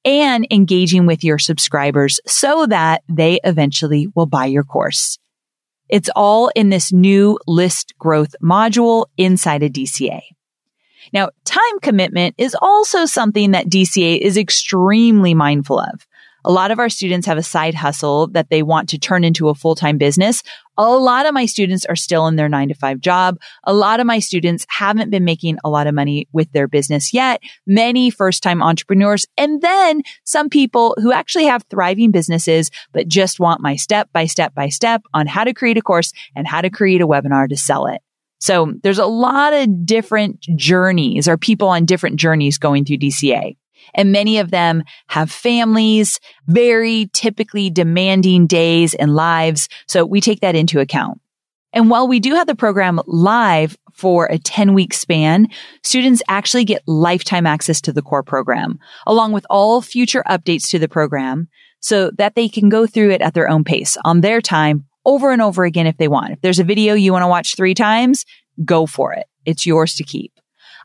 and 0.04 0.46
engaging 0.52 1.06
with 1.06 1.24
your 1.24 1.40
subscribers 1.40 2.20
so 2.28 2.66
that 2.66 3.04
they 3.08 3.40
eventually 3.46 4.10
will 4.16 4.26
buy 4.26 4.48
your 4.48 4.66
course. 4.66 5.18
It's 5.88 6.10
all 6.14 6.52
in 6.58 6.72
this 6.72 6.92
new 6.92 7.40
list 7.48 7.94
growth 7.98 8.36
module 8.44 9.06
inside 9.16 9.64
a 9.64 9.70
DCA. 9.70 10.20
Now, 11.14 11.30
time 11.46 11.80
commitment 11.82 12.36
is 12.38 12.56
also 12.62 13.06
something 13.06 13.52
that 13.52 13.70
DCA 13.70 14.20
is 14.20 14.38
extremely 14.38 15.34
mindful 15.34 15.80
of. 15.80 16.08
A 16.48 16.52
lot 16.52 16.70
of 16.70 16.78
our 16.78 16.90
students 16.90 17.26
have 17.26 17.40
a 17.40 17.44
side 17.44 17.74
hustle 17.74 18.28
that 18.28 18.52
they 18.52 18.62
want 18.62 18.90
to 18.90 19.00
turn 19.00 19.24
into 19.24 19.50
a 19.50 19.56
full-time 19.56 19.98
business. 19.98 20.44
A 20.78 20.88
lot 20.96 21.26
of 21.26 21.34
my 21.34 21.48
students 21.48 21.86
are 21.86 21.96
still 21.96 22.28
in 22.28 22.36
their 22.36 22.48
nine 22.48 22.68
to 22.68 22.76
five 22.76 23.00
job. 23.00 23.40
A 23.64 23.74
lot 23.74 24.00
of 24.00 24.06
my 24.06 24.20
students 24.20 24.64
haven't 24.70 25.10
been 25.10 25.26
making 25.26 25.58
a 25.64 25.72
lot 25.72 25.88
of 25.88 25.96
money 25.96 26.28
with 26.34 26.52
their 26.52 26.68
business 26.68 27.16
yet. 27.16 27.42
Many 27.66 28.12
first-time 28.12 28.62
entrepreneurs 28.62 29.26
and 29.38 29.60
then 29.64 30.04
some 30.24 30.50
people 30.50 30.96
who 31.02 31.12
actually 31.12 31.46
have 31.46 31.64
thriving 31.72 32.12
businesses, 32.12 32.70
but 32.94 33.08
just 33.08 33.40
want 33.40 33.60
my 33.62 33.76
step 33.76 34.10
by 34.14 34.28
step 34.28 34.54
by 34.54 34.70
step 34.70 35.02
on 35.16 35.26
how 35.26 35.46
to 35.46 35.54
create 35.54 35.78
a 35.78 35.82
course 35.82 36.14
and 36.36 36.48
how 36.48 36.62
to 36.62 36.70
create 36.70 37.02
a 37.02 37.08
webinar 37.08 37.50
to 37.50 37.58
sell 37.58 37.88
it. 37.88 38.04
So 38.46 38.76
there's 38.84 39.00
a 39.00 39.08
lot 39.08 39.54
of 39.54 39.88
different 39.88 40.40
journeys 40.56 41.28
or 41.28 41.36
people 41.36 41.68
on 41.68 41.86
different 41.86 42.18
journeys 42.18 42.60
going 42.60 42.86
through 42.86 42.98
DCA. 42.98 43.58
And 43.96 44.12
many 44.12 44.38
of 44.38 44.52
them 44.52 44.84
have 45.08 45.32
families, 45.32 46.20
very 46.46 47.10
typically 47.12 47.72
demanding 47.72 48.46
days 48.46 48.94
and 48.94 49.16
lives. 49.16 49.68
So 49.88 50.06
we 50.06 50.22
take 50.22 50.42
that 50.42 50.54
into 50.54 50.80
account. 50.80 51.20
And 51.74 51.90
while 51.90 52.08
we 52.08 52.20
do 52.20 52.36
have 52.36 52.46
the 52.46 52.54
program 52.54 53.02
live 53.08 53.76
for 53.94 54.28
a 54.28 54.38
10 54.38 54.76
week 54.76 54.94
span, 54.94 55.48
students 55.82 56.22
actually 56.28 56.66
get 56.66 56.84
lifetime 56.86 57.48
access 57.48 57.82
to 57.82 57.92
the 57.92 58.04
core 58.04 58.22
program, 58.22 58.78
along 59.08 59.32
with 59.32 59.48
all 59.50 59.82
future 59.82 60.24
updates 60.28 60.70
to 60.70 60.78
the 60.78 60.88
program 60.88 61.48
so 61.80 62.12
that 62.20 62.36
they 62.36 62.48
can 62.48 62.70
go 62.70 62.86
through 62.86 63.10
it 63.10 63.22
at 63.22 63.34
their 63.34 63.50
own 63.50 63.64
pace 63.64 63.98
on 64.06 64.22
their 64.22 64.40
time 64.40 64.86
over 65.06 65.32
and 65.32 65.42
over 65.42 65.64
again 65.64 65.88
if 65.88 65.98
they 65.98 66.08
want. 66.08 66.34
If 66.34 66.42
there's 66.42 66.60
a 66.60 66.64
video 66.64 66.94
you 66.94 67.12
want 67.12 67.24
to 67.24 67.28
watch 67.28 67.56
three 67.56 67.74
times, 67.74 68.26
go 68.64 68.86
for 68.86 69.14
it. 69.14 69.26
It's 69.46 69.66
yours 69.66 69.96
to 69.96 70.04
keep. 70.04 70.32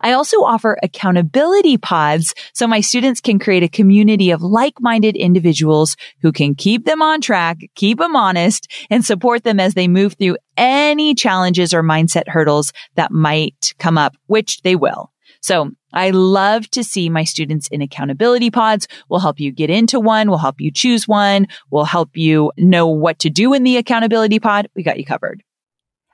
I 0.03 0.13
also 0.13 0.39
offer 0.39 0.79
accountability 0.83 1.77
pods 1.77 2.35
so 2.55 2.67
my 2.67 2.81
students 2.81 3.21
can 3.21 3.39
create 3.39 3.63
a 3.63 3.69
community 3.69 4.31
of 4.31 4.43
like-minded 4.43 5.15
individuals 5.15 5.97
who 6.23 6.33
can 6.33 6.55
keep 6.55 6.87
them 6.87 7.03
on 7.03 7.21
track, 7.21 7.59
keep 7.75 7.99
them 7.99 8.17
honest, 8.17 8.71
and 8.89 9.05
support 9.05 9.45
them 9.45 9.61
as 9.61 9.75
they 9.75 9.89
move 9.89 10.15
through 10.15 10.39
any 10.57 11.15
challenges 11.15 11.75
or 11.75 11.83
mindset 11.83 12.29
hurdles 12.29 12.73
that 12.95 13.13
might 13.13 13.75
come 13.79 13.99
up, 13.99 14.17
which 14.27 14.63
they 14.63 14.75
will. 14.75 15.10
So 15.41 15.71
I 15.93 16.11
love 16.11 16.71
to 16.71 16.85
see 16.85 17.09
my 17.09 17.25
students 17.25 17.69
in 17.69 17.83
accountability 17.83 18.51
pods. 18.51 18.87
We'll 19.09 19.21
help 19.21 19.41
you 19.41 19.51
get 19.53 19.71
into 19.71 19.99
one. 19.99 20.29
We'll 20.29 20.39
help 20.39 20.61
you 20.61 20.71
choose 20.71 21.09
one. 21.09 21.47
We'll 21.71 21.85
help 21.85 22.17
you 22.17 22.53
know 22.57 22.87
what 22.87 23.19
to 23.21 23.31
do 23.31 23.55
in 23.55 23.65
the 23.65 23.77
accountability 23.77 24.39
pod. 24.39 24.69
We 24.75 24.83
got 24.83 24.99
you 24.99 25.05
covered. 25.05 25.43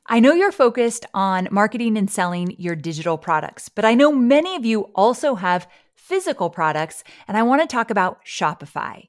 I 0.09 0.21
know 0.21 0.33
you're 0.33 0.52
focused 0.52 1.04
on 1.14 1.49
marketing 1.50 1.99
and 1.99 2.09
selling 2.09 2.54
your 2.59 2.76
digital 2.76 3.18
products, 3.18 3.68
but 3.68 3.85
I 3.85 3.95
know 3.95 4.12
many 4.12 4.54
of 4.54 4.64
you 4.64 4.83
also 4.95 5.35
have 5.35 5.66
physical 5.97 6.49
products, 6.49 7.02
and 7.26 7.37
I 7.37 7.42
want 7.42 7.62
to 7.62 7.66
talk 7.66 7.90
about 7.90 8.25
Shopify. 8.25 9.09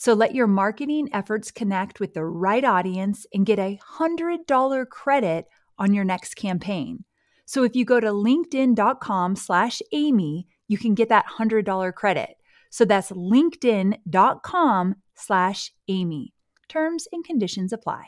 So 0.00 0.14
let 0.14 0.34
your 0.34 0.46
marketing 0.46 1.10
efforts 1.12 1.50
connect 1.50 2.00
with 2.00 2.14
the 2.14 2.24
right 2.24 2.64
audience 2.64 3.26
and 3.34 3.44
get 3.44 3.58
a 3.58 3.78
$100 3.98 4.88
credit 4.88 5.44
on 5.78 5.92
your 5.92 6.04
next 6.04 6.36
campaign. 6.36 7.04
So 7.44 7.64
if 7.64 7.76
you 7.76 7.84
go 7.84 8.00
to 8.00 8.06
linkedin.com 8.06 9.36
slash 9.36 9.82
Amy, 9.92 10.46
you 10.68 10.78
can 10.78 10.94
get 10.94 11.10
that 11.10 11.26
$100 11.26 11.94
credit. 11.94 12.30
So 12.70 12.86
that's 12.86 13.10
linkedin.com 13.10 14.94
slash 15.16 15.70
Amy. 15.88 16.32
Terms 16.70 17.06
and 17.12 17.22
conditions 17.22 17.70
apply. 17.70 18.06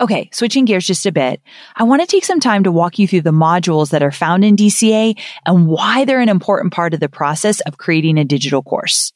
Okay, 0.00 0.30
switching 0.32 0.64
gears 0.64 0.84
just 0.84 1.06
a 1.06 1.12
bit, 1.12 1.40
I 1.76 1.84
want 1.84 2.02
to 2.02 2.08
take 2.08 2.24
some 2.24 2.40
time 2.40 2.64
to 2.64 2.72
walk 2.72 2.98
you 2.98 3.06
through 3.06 3.20
the 3.20 3.30
modules 3.30 3.90
that 3.90 4.02
are 4.02 4.10
found 4.10 4.44
in 4.44 4.56
DCA 4.56 5.16
and 5.46 5.68
why 5.68 6.04
they're 6.04 6.18
an 6.18 6.28
important 6.28 6.72
part 6.72 6.92
of 6.92 6.98
the 6.98 7.08
process 7.08 7.60
of 7.60 7.78
creating 7.78 8.18
a 8.18 8.24
digital 8.24 8.64
course. 8.64 9.12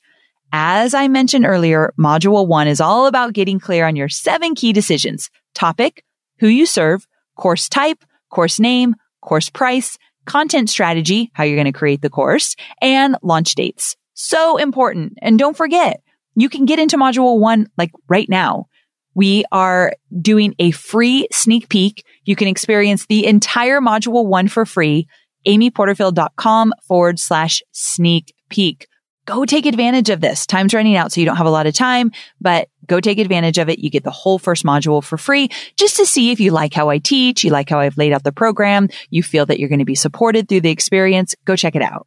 As 0.57 0.95
I 0.95 1.09
mentioned 1.09 1.47
earlier, 1.47 1.93
module 1.99 2.47
one 2.47 2.69
is 2.69 2.81
all 2.81 3.09
about 3.09 3.33
getting 3.33 3.59
clear 3.59 3.89
on 3.89 3.97
your 3.97 4.09
seven 4.09 4.55
key 4.55 4.73
decisions. 4.73 5.29
Topic, 5.53 6.05
who 6.39 6.47
you 6.47 6.65
serve, 6.65 7.09
course 7.37 7.69
type, 7.69 8.05
course 8.31 8.61
name, 8.61 8.95
course 9.21 9.51
price, 9.51 9.99
content 10.27 10.71
strategy, 10.71 11.33
how 11.33 11.43
you're 11.43 11.57
going 11.57 11.65
to 11.65 11.77
create 11.77 12.03
the 12.03 12.09
course, 12.09 12.55
and 12.81 13.17
launch 13.21 13.57
dates. 13.57 13.97
So 14.13 14.57
important. 14.57 15.15
And 15.21 15.41
don't 15.41 15.57
forget, 15.57 16.01
you 16.37 16.49
can 16.49 16.67
get 16.67 16.79
into 16.79 16.99
module 16.99 17.41
one 17.41 17.67
like 17.77 17.91
right 18.09 18.29
now. 18.29 18.67
We 19.13 19.45
are 19.51 19.93
doing 20.21 20.55
a 20.61 20.71
free 20.71 21.27
sneak 21.33 21.69
peek. 21.69 22.05
You 22.27 22.37
can 22.37 22.47
experience 22.47 23.07
the 23.07 23.27
entire 23.27 23.81
module 23.81 24.25
one 24.25 24.47
for 24.47 24.65
free. 24.65 25.09
amyporterfield.com 25.49 26.75
forward 26.87 27.19
slash 27.19 27.61
sneak 27.73 28.33
peek 28.51 28.87
go 29.27 29.45
take 29.45 29.67
advantage 29.67 30.11
of 30.11 30.21
this. 30.21 30.47
Time's 30.47 30.75
running 30.75 30.97
out, 30.97 31.13
so 31.13 31.21
you 31.21 31.27
don't 31.27 31.37
have 31.37 31.47
a 31.47 31.51
lot 31.51 31.67
of 31.67 31.75
time, 31.75 32.13
but 32.41 32.69
go 32.87 33.01
take 33.01 33.19
advantage 33.19 33.59
of 33.59 33.69
it. 33.69 33.79
You 33.79 33.91
get 33.91 34.05
the 34.05 34.11
whole 34.11 34.39
first 34.39 34.65
module 34.65 35.03
for 35.03 35.17
free 35.17 35.49
just 35.77 35.97
to 35.97 36.07
see 36.07 36.31
if 36.31 36.41
you 36.41 36.51
like 36.51 36.75
how 36.75 36.91
I 36.91 36.99
teach, 36.99 37.45
you 37.45 37.51
like 37.51 37.71
how 37.71 37.81
I've 37.81 37.97
laid 37.97 38.13
out 38.13 38.25
the 38.25 38.33
program, 38.33 38.89
you 39.11 39.23
feel 39.23 39.47
that 39.47 39.59
you're 39.59 39.69
going 39.69 39.79
to 39.79 39.85
be 39.85 39.95
supported 39.95 40.49
through 40.49 40.63
the 40.63 40.71
experience. 40.71 41.35
Go 41.45 41.57
check 41.57 41.77
it 41.77 41.83
out. 41.83 42.07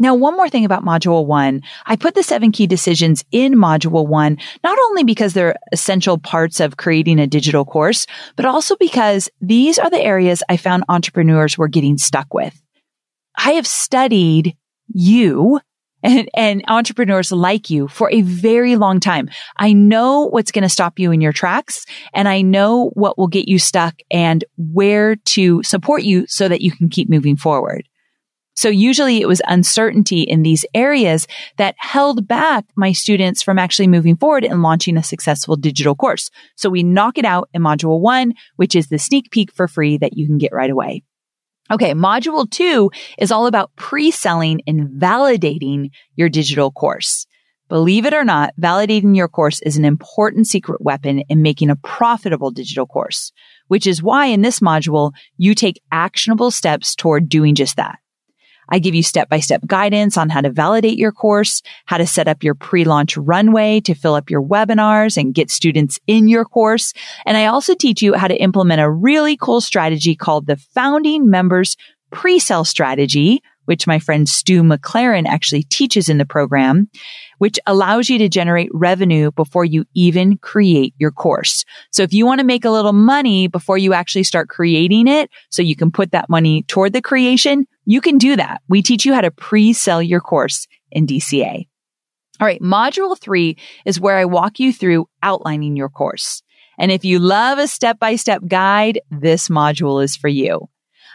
Now, 0.00 0.14
one 0.14 0.34
more 0.34 0.48
thing 0.48 0.64
about 0.64 0.82
module 0.82 1.26
one. 1.26 1.60
I 1.84 1.94
put 1.94 2.14
the 2.14 2.22
seven 2.22 2.52
key 2.52 2.66
decisions 2.66 3.22
in 3.32 3.52
module 3.52 4.08
one, 4.08 4.38
not 4.64 4.78
only 4.86 5.04
because 5.04 5.34
they're 5.34 5.56
essential 5.72 6.16
parts 6.16 6.58
of 6.58 6.78
creating 6.78 7.20
a 7.20 7.26
digital 7.26 7.66
course, 7.66 8.06
but 8.34 8.46
also 8.46 8.76
because 8.76 9.28
these 9.42 9.78
are 9.78 9.90
the 9.90 10.00
areas 10.00 10.42
I 10.48 10.56
found 10.56 10.84
entrepreneurs 10.88 11.58
were 11.58 11.68
getting 11.68 11.98
stuck 11.98 12.32
with. 12.32 12.58
I 13.36 13.52
have 13.52 13.66
studied 13.66 14.56
you 14.88 15.60
and, 16.02 16.28
and 16.34 16.64
entrepreneurs 16.68 17.32
like 17.32 17.70
you 17.70 17.88
for 17.88 18.10
a 18.10 18.22
very 18.22 18.76
long 18.76 19.00
time. 19.00 19.28
I 19.56 19.72
know 19.72 20.28
what's 20.28 20.52
going 20.52 20.62
to 20.62 20.68
stop 20.68 20.98
you 20.98 21.12
in 21.12 21.20
your 21.20 21.32
tracks 21.32 21.84
and 22.14 22.28
I 22.28 22.42
know 22.42 22.90
what 22.94 23.18
will 23.18 23.28
get 23.28 23.48
you 23.48 23.58
stuck 23.58 23.96
and 24.10 24.44
where 24.56 25.16
to 25.16 25.62
support 25.62 26.02
you 26.02 26.26
so 26.26 26.48
that 26.48 26.60
you 26.60 26.70
can 26.70 26.88
keep 26.88 27.08
moving 27.08 27.36
forward. 27.36 27.86
So 28.56 28.68
usually 28.68 29.22
it 29.22 29.28
was 29.28 29.40
uncertainty 29.46 30.20
in 30.22 30.42
these 30.42 30.66
areas 30.74 31.26
that 31.56 31.76
held 31.78 32.28
back 32.28 32.66
my 32.76 32.92
students 32.92 33.42
from 33.42 33.58
actually 33.58 33.88
moving 33.88 34.16
forward 34.16 34.44
and 34.44 34.62
launching 34.62 34.98
a 34.98 35.02
successful 35.02 35.56
digital 35.56 35.94
course. 35.94 36.30
So 36.56 36.68
we 36.68 36.82
knock 36.82 37.16
it 37.16 37.24
out 37.24 37.48
in 37.54 37.62
module 37.62 38.00
one, 38.00 38.34
which 38.56 38.74
is 38.74 38.88
the 38.88 38.98
sneak 38.98 39.30
peek 39.30 39.50
for 39.52 39.66
free 39.66 39.96
that 39.98 40.16
you 40.16 40.26
can 40.26 40.36
get 40.36 40.52
right 40.52 40.70
away. 40.70 41.04
Okay. 41.70 41.94
Module 41.94 42.50
two 42.50 42.90
is 43.18 43.30
all 43.30 43.46
about 43.46 43.74
pre-selling 43.76 44.60
and 44.66 44.88
validating 45.00 45.90
your 46.16 46.28
digital 46.28 46.70
course. 46.70 47.26
Believe 47.68 48.04
it 48.04 48.14
or 48.14 48.24
not, 48.24 48.52
validating 48.60 49.16
your 49.16 49.28
course 49.28 49.60
is 49.62 49.76
an 49.76 49.84
important 49.84 50.48
secret 50.48 50.80
weapon 50.82 51.20
in 51.28 51.40
making 51.40 51.70
a 51.70 51.76
profitable 51.76 52.50
digital 52.50 52.84
course, 52.84 53.30
which 53.68 53.86
is 53.86 54.02
why 54.02 54.26
in 54.26 54.42
this 54.42 54.58
module, 54.58 55.12
you 55.36 55.54
take 55.54 55.80
actionable 55.92 56.50
steps 56.50 56.96
toward 56.96 57.28
doing 57.28 57.54
just 57.54 57.76
that. 57.76 58.00
I 58.70 58.78
give 58.78 58.94
you 58.94 59.02
step 59.02 59.28
by 59.28 59.40
step 59.40 59.66
guidance 59.66 60.16
on 60.16 60.28
how 60.28 60.40
to 60.40 60.50
validate 60.50 60.98
your 60.98 61.12
course, 61.12 61.62
how 61.86 61.98
to 61.98 62.06
set 62.06 62.28
up 62.28 62.42
your 62.42 62.54
pre-launch 62.54 63.16
runway 63.16 63.80
to 63.80 63.94
fill 63.94 64.14
up 64.14 64.30
your 64.30 64.42
webinars 64.42 65.16
and 65.16 65.34
get 65.34 65.50
students 65.50 65.98
in 66.06 66.28
your 66.28 66.44
course. 66.44 66.92
And 67.26 67.36
I 67.36 67.46
also 67.46 67.74
teach 67.74 68.02
you 68.02 68.14
how 68.14 68.28
to 68.28 68.36
implement 68.36 68.80
a 68.80 68.90
really 68.90 69.36
cool 69.36 69.60
strategy 69.60 70.14
called 70.14 70.46
the 70.46 70.56
founding 70.56 71.28
members 71.28 71.76
pre-sale 72.10 72.64
strategy, 72.64 73.42
which 73.70 73.86
my 73.86 74.00
friend 74.00 74.28
Stu 74.28 74.64
McLaren 74.64 75.28
actually 75.28 75.62
teaches 75.62 76.08
in 76.08 76.18
the 76.18 76.26
program, 76.26 76.90
which 77.38 77.56
allows 77.68 78.10
you 78.10 78.18
to 78.18 78.28
generate 78.28 78.68
revenue 78.74 79.30
before 79.30 79.64
you 79.64 79.84
even 79.94 80.38
create 80.38 80.92
your 80.98 81.12
course. 81.12 81.64
So 81.92 82.02
if 82.02 82.12
you 82.12 82.26
want 82.26 82.40
to 82.40 82.44
make 82.44 82.64
a 82.64 82.70
little 82.70 82.92
money 82.92 83.46
before 83.46 83.78
you 83.78 83.92
actually 83.92 84.24
start 84.24 84.48
creating 84.48 85.06
it, 85.06 85.30
so 85.50 85.62
you 85.62 85.76
can 85.76 85.92
put 85.92 86.10
that 86.10 86.28
money 86.28 86.64
toward 86.64 86.92
the 86.92 87.00
creation, 87.00 87.64
you 87.84 88.00
can 88.00 88.18
do 88.18 88.34
that. 88.34 88.60
We 88.68 88.82
teach 88.82 89.04
you 89.04 89.14
how 89.14 89.20
to 89.20 89.30
pre-sell 89.30 90.02
your 90.02 90.20
course 90.20 90.66
in 90.90 91.06
DCA. 91.06 91.68
All 92.40 92.46
right. 92.48 92.60
Module 92.60 93.16
three 93.16 93.56
is 93.86 94.00
where 94.00 94.16
I 94.16 94.24
walk 94.24 94.58
you 94.58 94.72
through 94.72 95.06
outlining 95.22 95.76
your 95.76 95.90
course. 95.90 96.42
And 96.76 96.90
if 96.90 97.04
you 97.04 97.20
love 97.20 97.58
a 97.58 97.68
step 97.68 98.00
by 98.00 98.16
step 98.16 98.42
guide, 98.48 99.00
this 99.12 99.48
module 99.48 100.02
is 100.02 100.16
for 100.16 100.26
you. 100.26 100.68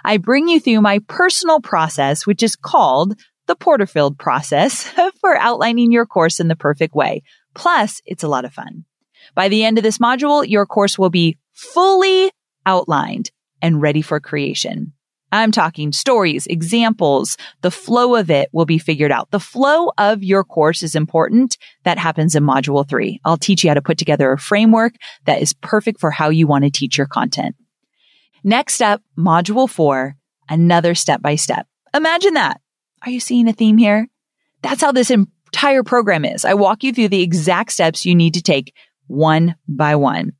I 0.05 0.17
bring 0.17 0.47
you 0.47 0.59
through 0.59 0.81
my 0.81 0.99
personal 1.07 1.59
process, 1.59 2.27
which 2.27 2.43
is 2.43 2.55
called 2.55 3.19
the 3.47 3.55
Porterfield 3.55 4.19
process 4.19 4.83
for 5.19 5.35
outlining 5.35 5.91
your 5.91 6.05
course 6.05 6.39
in 6.39 6.47
the 6.47 6.55
perfect 6.55 6.93
way. 6.93 7.23
Plus, 7.55 8.01
it's 8.05 8.23
a 8.23 8.27
lot 8.27 8.45
of 8.45 8.53
fun. 8.53 8.85
By 9.33 9.49
the 9.49 9.63
end 9.63 9.79
of 9.79 9.83
this 9.83 9.97
module, 9.97 10.47
your 10.47 10.67
course 10.67 10.99
will 10.99 11.09
be 11.09 11.37
fully 11.53 12.31
outlined 12.65 13.31
and 13.61 13.81
ready 13.81 14.03
for 14.03 14.19
creation. 14.19 14.93
I'm 15.31 15.51
talking 15.51 15.91
stories, 15.91 16.45
examples. 16.47 17.35
The 17.61 17.71
flow 17.71 18.15
of 18.15 18.29
it 18.29 18.49
will 18.53 18.65
be 18.65 18.77
figured 18.77 19.11
out. 19.11 19.31
The 19.31 19.39
flow 19.39 19.91
of 19.97 20.23
your 20.23 20.43
course 20.43 20.83
is 20.83 20.95
important. 20.95 21.57
That 21.83 21.97
happens 21.97 22.35
in 22.35 22.43
module 22.43 22.87
three. 22.87 23.19
I'll 23.25 23.37
teach 23.37 23.63
you 23.63 23.71
how 23.71 23.73
to 23.73 23.81
put 23.81 23.97
together 23.97 24.31
a 24.31 24.37
framework 24.37 24.93
that 25.25 25.41
is 25.41 25.53
perfect 25.53 25.99
for 25.99 26.11
how 26.11 26.29
you 26.29 26.45
want 26.45 26.63
to 26.63 26.69
teach 26.69 26.97
your 26.97 27.07
content. 27.07 27.55
Next 28.47 28.79
up, 28.79 29.01
module 29.17 29.67
four, 29.67 30.17
another 30.47 30.93
step 30.93 31.19
by 31.19 31.33
step. 31.33 31.65
Imagine 31.95 32.35
that. 32.35 32.61
Are 33.01 33.09
you 33.09 33.19
seeing 33.19 33.47
a 33.47 33.53
theme 33.53 33.75
here? 33.75 34.07
That's 34.61 34.81
how 34.81 34.91
this 34.91 35.09
entire 35.09 35.81
program 35.81 36.23
is. 36.23 36.45
I 36.45 36.53
walk 36.53 36.83
you 36.83 36.93
through 36.93 37.07
the 37.07 37.23
exact 37.23 37.71
steps 37.71 38.05
you 38.05 38.13
need 38.13 38.35
to 38.35 38.43
take 38.43 38.75
one 39.07 39.55
by 39.67 39.95
one. 39.95 40.33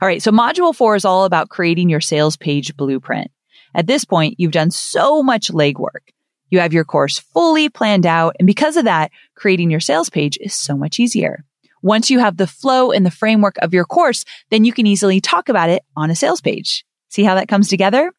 All 0.00 0.08
right. 0.08 0.20
So 0.20 0.32
module 0.32 0.74
four 0.74 0.96
is 0.96 1.04
all 1.04 1.24
about 1.24 1.50
creating 1.50 1.88
your 1.88 2.00
sales 2.00 2.36
page 2.36 2.76
blueprint. 2.76 3.30
At 3.76 3.86
this 3.86 4.04
point, 4.04 4.34
you've 4.38 4.50
done 4.50 4.72
so 4.72 5.22
much 5.22 5.46
legwork. 5.46 6.10
You 6.50 6.58
have 6.58 6.72
your 6.72 6.84
course 6.84 7.20
fully 7.20 7.68
planned 7.68 8.06
out. 8.06 8.34
And 8.40 8.46
because 8.46 8.76
of 8.76 8.86
that, 8.86 9.12
creating 9.36 9.70
your 9.70 9.78
sales 9.78 10.10
page 10.10 10.36
is 10.40 10.52
so 10.52 10.76
much 10.76 10.98
easier. 10.98 11.44
Once 11.80 12.10
you 12.10 12.18
have 12.18 12.38
the 12.38 12.48
flow 12.48 12.90
and 12.90 13.06
the 13.06 13.10
framework 13.12 13.54
of 13.58 13.72
your 13.72 13.84
course, 13.84 14.24
then 14.50 14.64
you 14.64 14.72
can 14.72 14.88
easily 14.88 15.20
talk 15.20 15.48
about 15.48 15.70
it 15.70 15.84
on 15.96 16.10
a 16.10 16.16
sales 16.16 16.40
page. 16.40 16.84
See 17.12 17.24
how 17.24 17.34
that 17.34 17.48
comes 17.48 17.68
together? 17.68 18.10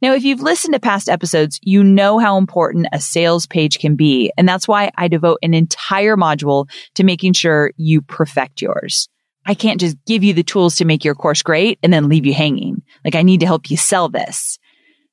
Now, 0.00 0.14
if 0.14 0.24
you've 0.24 0.40
listened 0.40 0.72
to 0.72 0.80
past 0.80 1.10
episodes, 1.10 1.60
you 1.62 1.84
know 1.84 2.18
how 2.18 2.38
important 2.38 2.86
a 2.90 2.98
sales 2.98 3.46
page 3.46 3.78
can 3.78 3.94
be. 3.94 4.32
And 4.38 4.48
that's 4.48 4.66
why 4.66 4.90
I 4.96 5.08
devote 5.08 5.38
an 5.42 5.52
entire 5.52 6.16
module 6.16 6.66
to 6.94 7.04
making 7.04 7.34
sure 7.34 7.72
you 7.76 8.00
perfect 8.00 8.62
yours. 8.62 9.10
I 9.44 9.52
can't 9.52 9.78
just 9.78 9.98
give 10.06 10.24
you 10.24 10.32
the 10.32 10.42
tools 10.42 10.76
to 10.76 10.86
make 10.86 11.04
your 11.04 11.14
course 11.14 11.42
great 11.42 11.78
and 11.82 11.92
then 11.92 12.08
leave 12.08 12.24
you 12.24 12.32
hanging. 12.32 12.82
Like 13.04 13.14
I 13.14 13.22
need 13.22 13.40
to 13.40 13.46
help 13.46 13.70
you 13.70 13.76
sell 13.76 14.08
this. 14.08 14.58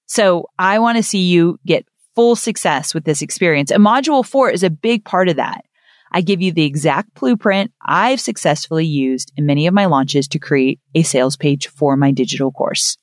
So 0.05 0.45
I 0.57 0.79
want 0.79 0.95
to 0.95 1.03
see 1.03 1.23
you 1.23 1.59
get 1.65 1.85
full 2.15 2.37
success 2.37 2.93
with 2.93 3.03
this 3.03 3.21
experience. 3.21 3.69
And 3.69 3.85
module 3.85 4.25
four 4.25 4.49
is 4.49 4.63
a 4.63 4.69
big 4.69 5.03
part 5.03 5.27
of 5.27 5.35
that. 5.35 5.65
I 6.11 6.21
give 6.21 6.41
you 6.41 6.53
the 6.53 6.65
exact 6.65 7.15
blueprint 7.15 7.73
I've 7.85 8.21
successfully 8.21 8.85
used 8.85 9.33
in 9.35 9.45
many 9.45 9.67
of 9.67 9.73
my 9.73 9.87
launches 9.87 10.29
to 10.29 10.39
create 10.39 10.79
a 10.95 11.03
sales 11.03 11.35
page 11.35 11.67
for 11.67 11.97
my 11.97 12.11
digital 12.11 12.51
course. 12.51 12.97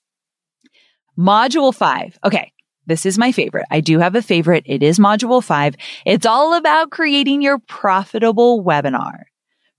Module 1.19 1.75
five. 1.75 2.19
Okay. 2.25 2.53
This 2.89 3.05
is 3.05 3.19
my 3.19 3.33
favorite. 3.33 3.67
I 3.69 3.81
do 3.81 3.99
have 3.99 4.15
a 4.15 4.23
favorite. 4.23 4.63
It 4.65 4.81
is 4.81 5.01
module 5.01 5.43
five. 5.43 5.75
It's 6.05 6.25
all 6.25 6.55
about 6.55 6.93
creating 6.93 7.43
your 7.43 7.59
profitable 7.59 8.63
webinar 8.63 9.25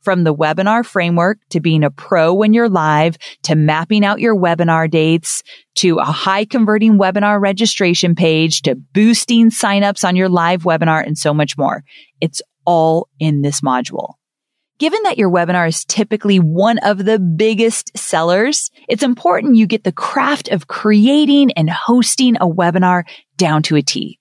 from 0.02 0.26
the 0.26 0.36
webinar 0.36 0.86
framework 0.86 1.38
to 1.50 1.62
being 1.62 1.84
a 1.84 1.90
pro 1.90 2.34
when 2.34 2.54
you're 2.54 2.68
live 2.68 3.18
to 3.44 3.56
mapping 3.56 4.04
out 4.04 4.20
your 4.20 4.36
webinar 4.36 4.90
dates 4.90 5.42
to 5.76 6.00
a 6.00 6.04
high 6.04 6.44
converting 6.44 6.98
webinar 6.98 7.42
registration 7.42 8.14
page 8.14 8.62
to 8.64 8.76
boosting 8.76 9.50
signups 9.50 10.06
on 10.06 10.18
your 10.18 10.30
live 10.30 10.64
webinar 10.64 11.06
and 11.06 11.18
so 11.18 11.34
much 11.34 11.58
more. 11.58 11.84
It's 12.20 12.42
all 12.66 13.08
in 13.20 13.42
this 13.42 13.62
module. 13.62 14.16
Given 14.80 15.02
that 15.04 15.18
your 15.18 15.32
webinar 15.32 15.68
is 15.68 15.86
typically 15.86 16.40
one 16.40 16.78
of 16.80 17.04
the 17.04 17.18
biggest 17.18 17.98
sellers, 17.98 18.70
it's 18.88 19.02
important 19.02 19.56
you 19.56 19.66
get 19.66 19.84
the 19.84 19.92
craft 19.92 20.50
of 20.50 20.68
creating 20.68 21.52
and 21.54 21.68
hosting 21.68 22.36
a 22.38 22.48
webinar 22.48 23.04
down 23.38 23.64
to 23.64 23.76
a 23.76 23.82
T. 23.82 24.20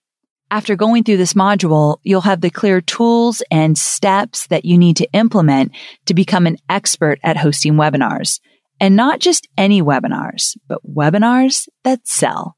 After 0.51 0.75
going 0.75 1.05
through 1.05 1.19
this 1.19 1.35
module, 1.35 1.99
you'll 2.05 2.23
have 2.23 2.40
the 2.40 2.49
clear 2.49 2.81
tools 2.81 3.42
and 3.51 3.77
steps 3.77 4.47
that 4.47 4.64
you 4.64 4.79
need 4.79 4.97
to 4.97 5.09
implement 5.12 5.73
to 6.07 6.14
become 6.14 6.47
an 6.47 6.57
expert 6.71 7.19
at 7.23 7.37
hosting 7.37 7.75
webinars. 7.75 8.40
And 8.81 8.97
not 8.97 9.21
just 9.21 9.49
any 9.59 9.83
webinars, 9.83 10.57
but 10.69 10.81
webinars 10.88 11.69
that 11.85 12.07
sell. 12.09 12.56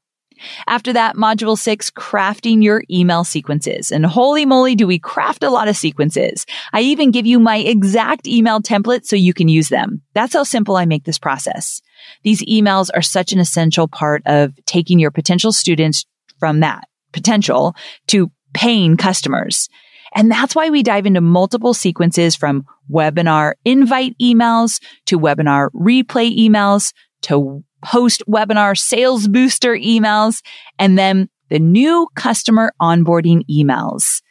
After 0.67 0.93
that, 0.93 1.15
module 1.15 1.57
six, 1.57 1.89
crafting 1.89 2.63
your 2.63 2.83
email 2.89 3.23
sequences. 3.23 3.91
And 3.91 4.05
holy 4.05 4.45
moly, 4.45 4.75
do 4.75 4.87
we 4.87 4.99
craft 4.99 5.43
a 5.43 5.49
lot 5.49 5.67
of 5.67 5.77
sequences. 5.77 6.45
I 6.73 6.81
even 6.81 7.11
give 7.11 7.25
you 7.25 7.39
my 7.39 7.57
exact 7.57 8.27
email 8.27 8.61
template 8.61 9.05
so 9.05 9.15
you 9.15 9.33
can 9.33 9.47
use 9.47 9.69
them. 9.69 10.01
That's 10.13 10.33
how 10.33 10.43
simple 10.43 10.75
I 10.75 10.85
make 10.85 11.05
this 11.05 11.19
process. 11.19 11.81
These 12.23 12.43
emails 12.43 12.89
are 12.93 13.01
such 13.01 13.33
an 13.33 13.39
essential 13.39 13.87
part 13.87 14.21
of 14.25 14.53
taking 14.65 14.99
your 14.99 15.11
potential 15.11 15.51
students 15.51 16.05
from 16.39 16.59
that 16.59 16.87
potential 17.11 17.75
to 18.07 18.31
paying 18.53 18.97
customers. 18.97 19.69
And 20.13 20.31
that's 20.31 20.55
why 20.55 20.69
we 20.69 20.83
dive 20.83 21.05
into 21.05 21.21
multiple 21.21 21.73
sequences 21.73 22.35
from 22.35 22.65
webinar 22.91 23.53
invite 23.65 24.15
emails 24.19 24.81
to 25.05 25.19
webinar 25.19 25.69
replay 25.71 26.35
emails 26.35 26.93
to 27.23 27.63
post 27.83 28.23
webinar 28.27 28.77
sales 28.77 29.27
booster 29.27 29.73
emails 29.73 30.41
and 30.77 30.97
then 30.97 31.29
the 31.49 31.59
new 31.59 32.07
customer 32.15 32.73
onboarding 32.81 33.43
emails. 33.49 34.21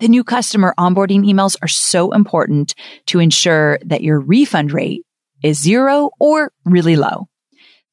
The 0.00 0.08
new 0.08 0.22
customer 0.22 0.74
onboarding 0.78 1.24
emails 1.24 1.56
are 1.60 1.68
so 1.68 2.12
important 2.12 2.74
to 3.06 3.18
ensure 3.18 3.80
that 3.84 4.02
your 4.02 4.20
refund 4.20 4.72
rate 4.72 5.04
is 5.42 5.60
zero 5.60 6.10
or 6.20 6.52
really 6.64 6.96
low. 6.96 7.28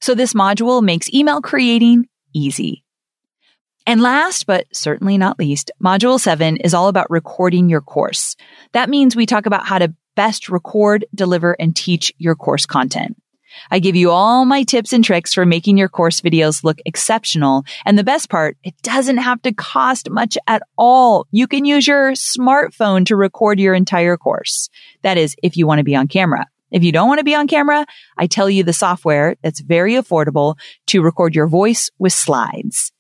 So 0.01 0.13
this 0.13 0.33
module 0.33 0.83
makes 0.83 1.11
email 1.13 1.41
creating 1.41 2.05
easy. 2.33 2.83
And 3.87 4.01
last, 4.01 4.45
but 4.45 4.65
certainly 4.73 5.17
not 5.17 5.39
least, 5.39 5.71
module 5.83 6.19
seven 6.19 6.57
is 6.57 6.73
all 6.73 6.87
about 6.87 7.09
recording 7.09 7.69
your 7.69 7.81
course. 7.81 8.35
That 8.73 8.89
means 8.89 9.15
we 9.15 9.25
talk 9.25 9.45
about 9.45 9.65
how 9.65 9.79
to 9.79 9.93
best 10.15 10.49
record, 10.49 11.05
deliver, 11.13 11.55
and 11.59 11.75
teach 11.75 12.11
your 12.17 12.35
course 12.35 12.65
content. 12.65 13.15
I 13.71 13.79
give 13.79 13.95
you 13.95 14.11
all 14.11 14.45
my 14.45 14.63
tips 14.63 14.93
and 14.93 15.03
tricks 15.03 15.33
for 15.33 15.45
making 15.45 15.77
your 15.77 15.89
course 15.89 16.21
videos 16.21 16.63
look 16.63 16.79
exceptional. 16.85 17.63
And 17.85 17.97
the 17.97 18.03
best 18.03 18.29
part, 18.29 18.57
it 18.63 18.75
doesn't 18.81 19.17
have 19.17 19.41
to 19.43 19.53
cost 19.53 20.09
much 20.09 20.37
at 20.47 20.63
all. 20.77 21.27
You 21.31 21.47
can 21.47 21.65
use 21.65 21.87
your 21.87 22.11
smartphone 22.13 23.05
to 23.07 23.15
record 23.15 23.59
your 23.59 23.73
entire 23.73 24.17
course. 24.17 24.69
That 25.01 25.17
is, 25.17 25.35
if 25.43 25.57
you 25.57 25.67
want 25.67 25.79
to 25.79 25.83
be 25.83 25.95
on 25.95 26.07
camera. 26.07 26.47
If 26.71 26.83
you 26.83 26.91
don't 26.91 27.07
want 27.07 27.19
to 27.19 27.23
be 27.23 27.35
on 27.35 27.47
camera, 27.47 27.85
I 28.17 28.27
tell 28.27 28.49
you 28.49 28.63
the 28.63 28.73
software 28.73 29.35
that's 29.41 29.61
very 29.61 29.93
affordable 29.93 30.57
to 30.87 31.01
record 31.01 31.35
your 31.35 31.47
voice 31.47 31.89
with 31.99 32.11
slides. 32.13 32.91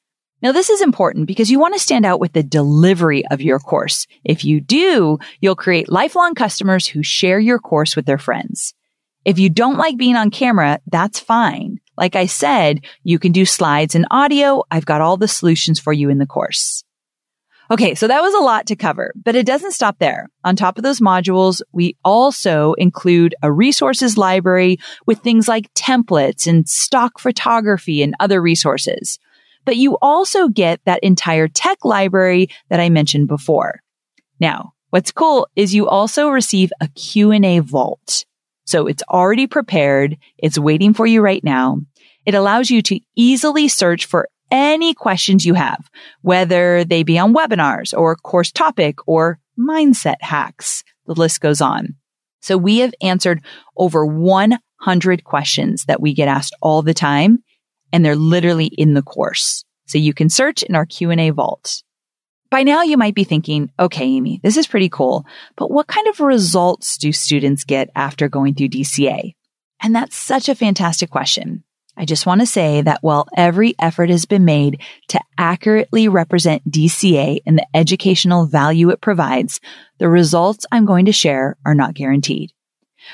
Now, 0.41 0.51
this 0.51 0.69
is 0.69 0.81
important 0.81 1.27
because 1.27 1.49
you 1.49 1.59
want 1.59 1.73
to 1.73 1.79
stand 1.79 2.05
out 2.05 2.19
with 2.19 2.33
the 2.33 2.43
delivery 2.43 3.25
of 3.27 3.41
your 3.41 3.57
course. 3.57 4.05
If 4.23 4.45
you 4.45 4.61
do, 4.61 5.17
you'll 5.39 5.55
create 5.55 5.91
lifelong 5.91 6.35
customers 6.35 6.87
who 6.87 7.01
share 7.01 7.39
your 7.39 7.57
course 7.57 7.95
with 7.95 8.05
their 8.05 8.17
friends. 8.17 8.73
If 9.25 9.39
you 9.39 9.49
don't 9.49 9.77
like 9.77 9.97
being 9.97 10.15
on 10.15 10.29
camera, 10.29 10.79
that's 10.87 11.19
fine. 11.19 11.79
Like 11.97 12.15
I 12.15 12.27
said, 12.27 12.85
you 13.03 13.19
can 13.19 13.31
do 13.31 13.45
slides 13.45 13.95
and 13.95 14.05
audio. 14.11 14.63
I've 14.71 14.85
got 14.85 15.01
all 15.01 15.17
the 15.17 15.27
solutions 15.27 15.79
for 15.79 15.91
you 15.91 16.09
in 16.09 16.19
the 16.19 16.25
course. 16.25 16.83
Okay, 17.71 17.95
so 17.95 18.07
that 18.07 18.21
was 18.21 18.35
a 18.35 18.43
lot 18.43 18.67
to 18.67 18.75
cover, 18.75 19.11
but 19.15 19.35
it 19.35 19.47
doesn't 19.47 19.71
stop 19.71 19.97
there. 19.97 20.29
On 20.43 20.55
top 20.55 20.77
of 20.77 20.83
those 20.83 20.99
modules, 20.99 21.61
we 21.71 21.97
also 22.05 22.73
include 22.73 23.33
a 23.41 23.51
resources 23.51 24.17
library 24.17 24.77
with 25.07 25.19
things 25.19 25.47
like 25.47 25.73
templates 25.73 26.45
and 26.45 26.69
stock 26.69 27.19
photography 27.19 28.03
and 28.03 28.13
other 28.19 28.39
resources 28.39 29.17
but 29.65 29.77
you 29.77 29.97
also 30.01 30.47
get 30.47 30.79
that 30.85 31.03
entire 31.03 31.47
tech 31.47 31.83
library 31.83 32.49
that 32.69 32.79
I 32.79 32.89
mentioned 32.89 33.27
before. 33.27 33.81
Now, 34.39 34.73
what's 34.91 35.11
cool 35.11 35.47
is 35.55 35.73
you 35.73 35.87
also 35.87 36.29
receive 36.29 36.71
a 36.79 36.87
Q&A 36.89 37.59
vault. 37.59 38.25
So 38.65 38.87
it's 38.87 39.03
already 39.03 39.47
prepared. 39.47 40.17
It's 40.37 40.59
waiting 40.59 40.93
for 40.93 41.05
you 41.05 41.21
right 41.21 41.43
now. 41.43 41.79
It 42.25 42.35
allows 42.35 42.69
you 42.69 42.81
to 42.83 42.99
easily 43.15 43.67
search 43.67 44.05
for 44.05 44.27
any 44.51 44.93
questions 44.93 45.45
you 45.45 45.53
have, 45.53 45.89
whether 46.21 46.83
they 46.83 47.03
be 47.03 47.17
on 47.17 47.33
webinars 47.33 47.97
or 47.97 48.15
course 48.15 48.51
topic 48.51 48.95
or 49.07 49.39
mindset 49.57 50.17
hacks. 50.21 50.83
The 51.05 51.13
list 51.13 51.41
goes 51.41 51.61
on. 51.61 51.95
So 52.41 52.57
we 52.57 52.79
have 52.79 52.93
answered 53.01 53.41
over 53.77 54.05
100 54.05 55.23
questions 55.23 55.85
that 55.85 56.01
we 56.01 56.13
get 56.13 56.27
asked 56.27 56.55
all 56.61 56.81
the 56.81 56.93
time 56.93 57.43
and 57.91 58.03
they're 58.03 58.15
literally 58.15 58.67
in 58.67 58.93
the 58.93 59.01
course. 59.01 59.63
So 59.87 59.97
you 59.97 60.13
can 60.13 60.29
search 60.29 60.63
in 60.63 60.75
our 60.75 60.85
Q&A 60.85 61.29
vault. 61.29 61.81
By 62.55 62.63
now 62.63 62.83
you 62.83 62.95
might 62.95 63.15
be 63.15 63.25
thinking, 63.25 63.69
okay, 63.77 64.05
Amy, 64.05 64.39
this 64.41 64.55
is 64.55 64.65
pretty 64.65 64.87
cool, 64.87 65.25
but 65.57 65.69
what 65.69 65.87
kind 65.87 66.07
of 66.07 66.21
results 66.21 66.97
do 66.97 67.11
students 67.11 67.65
get 67.65 67.89
after 67.97 68.29
going 68.29 68.53
through 68.53 68.69
DCA? 68.69 69.35
And 69.83 69.93
that's 69.93 70.15
such 70.15 70.47
a 70.47 70.55
fantastic 70.55 71.09
question. 71.09 71.65
I 71.97 72.05
just 72.05 72.25
want 72.25 72.39
to 72.39 72.47
say 72.47 72.81
that 72.81 73.03
while 73.03 73.27
every 73.35 73.75
effort 73.77 74.09
has 74.09 74.25
been 74.25 74.45
made 74.45 74.81
to 75.09 75.19
accurately 75.37 76.07
represent 76.07 76.71
DCA 76.71 77.39
and 77.45 77.57
the 77.57 77.67
educational 77.73 78.45
value 78.45 78.89
it 78.89 79.01
provides, 79.01 79.59
the 79.97 80.07
results 80.07 80.65
I'm 80.71 80.85
going 80.85 81.07
to 81.07 81.11
share 81.11 81.57
are 81.65 81.75
not 81.75 81.93
guaranteed. 81.93 82.53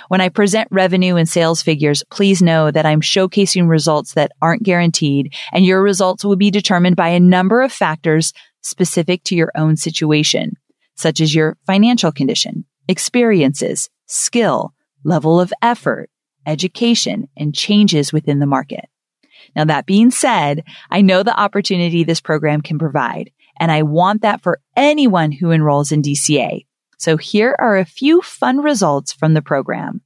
When 0.08 0.22
I 0.22 0.30
present 0.30 0.68
revenue 0.72 1.16
and 1.16 1.28
sales 1.28 1.64
figures, 1.64 2.04
please 2.12 2.44
know 2.44 2.70
that 2.70 2.86
I'm 2.86 3.02
showcasing 3.02 3.68
results 3.68 4.14
that 4.14 4.32
aren't 4.40 4.64
guaranteed 4.64 5.34
and 5.52 5.66
your 5.66 5.82
results 5.82 6.24
will 6.24 6.36
be 6.36 6.52
determined 6.52 6.96
by 6.96 7.10
a 7.10 7.20
number 7.20 7.62
of 7.62 7.72
factors 7.72 8.34
specific 8.62 9.24
to 9.26 9.36
your 9.36 9.52
own 9.56 9.76
situation, 9.78 10.54
such 10.96 11.22
as 11.22 11.34
your 11.34 11.58
financial 11.66 12.12
condition, 12.12 12.66
experiences, 12.88 13.90
skill, 14.08 14.74
level 15.04 15.40
of 15.40 15.54
effort, 15.62 16.10
education, 16.46 17.28
and 17.38 17.56
changes 17.56 18.14
within 18.14 18.40
the 18.40 18.46
market. 18.46 18.86
Now, 19.56 19.66
that 19.66 19.86
being 19.86 20.12
said, 20.12 20.64
I 20.90 21.02
know 21.02 21.24
the 21.24 21.38
opportunity 21.38 22.04
this 22.04 22.22
program 22.22 22.62
can 22.62 22.80
provide, 22.80 23.32
and 23.60 23.72
I 23.72 23.84
want 23.84 24.22
that 24.22 24.42
for 24.42 24.60
anyone 24.76 25.32
who 25.32 25.52
enrolls 25.52 25.92
in 25.92 26.02
DCA. 26.02 26.66
So 26.98 27.18
here 27.18 27.56
are 27.60 27.78
a 27.78 27.86
few 27.86 28.22
fun 28.22 28.60
results 28.60 29.12
from 29.12 29.34
the 29.34 29.42
program. 29.42 30.02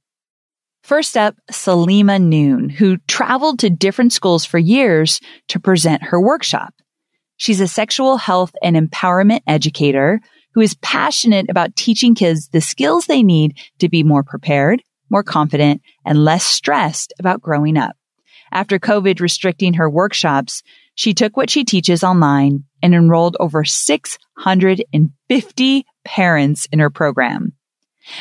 First 0.82 1.16
up, 1.16 1.34
Salima 1.50 2.22
Noon, 2.22 2.68
who 2.68 2.96
traveled 3.08 3.58
to 3.58 3.70
different 3.70 4.12
schools 4.12 4.44
for 4.44 4.58
years 4.58 5.20
to 5.48 5.60
present 5.60 6.04
her 6.04 6.20
workshop. 6.20 6.72
She's 7.36 7.60
a 7.60 7.68
sexual 7.68 8.16
health 8.16 8.54
and 8.62 8.76
empowerment 8.76 9.40
educator 9.46 10.20
who 10.54 10.60
is 10.60 10.74
passionate 10.76 11.50
about 11.50 11.76
teaching 11.76 12.14
kids 12.14 12.48
the 12.48 12.60
skills 12.60 13.06
they 13.06 13.22
need 13.22 13.58
to 13.78 13.88
be 13.88 14.02
more 14.02 14.22
prepared, 14.22 14.82
more 15.10 15.22
confident, 15.22 15.82
and 16.04 16.24
less 16.24 16.44
stressed 16.44 17.12
about 17.18 17.42
growing 17.42 17.76
up. 17.76 17.96
After 18.52 18.78
COVID 18.78 19.20
restricting 19.20 19.74
her 19.74 19.90
workshops, 19.90 20.62
she 20.94 21.12
took 21.12 21.36
what 21.36 21.50
she 21.50 21.64
teaches 21.64 22.02
online 22.02 22.64
and 22.82 22.94
enrolled 22.94 23.36
over 23.38 23.64
650 23.64 25.86
parents 26.04 26.68
in 26.72 26.78
her 26.78 26.90
program. 26.90 27.52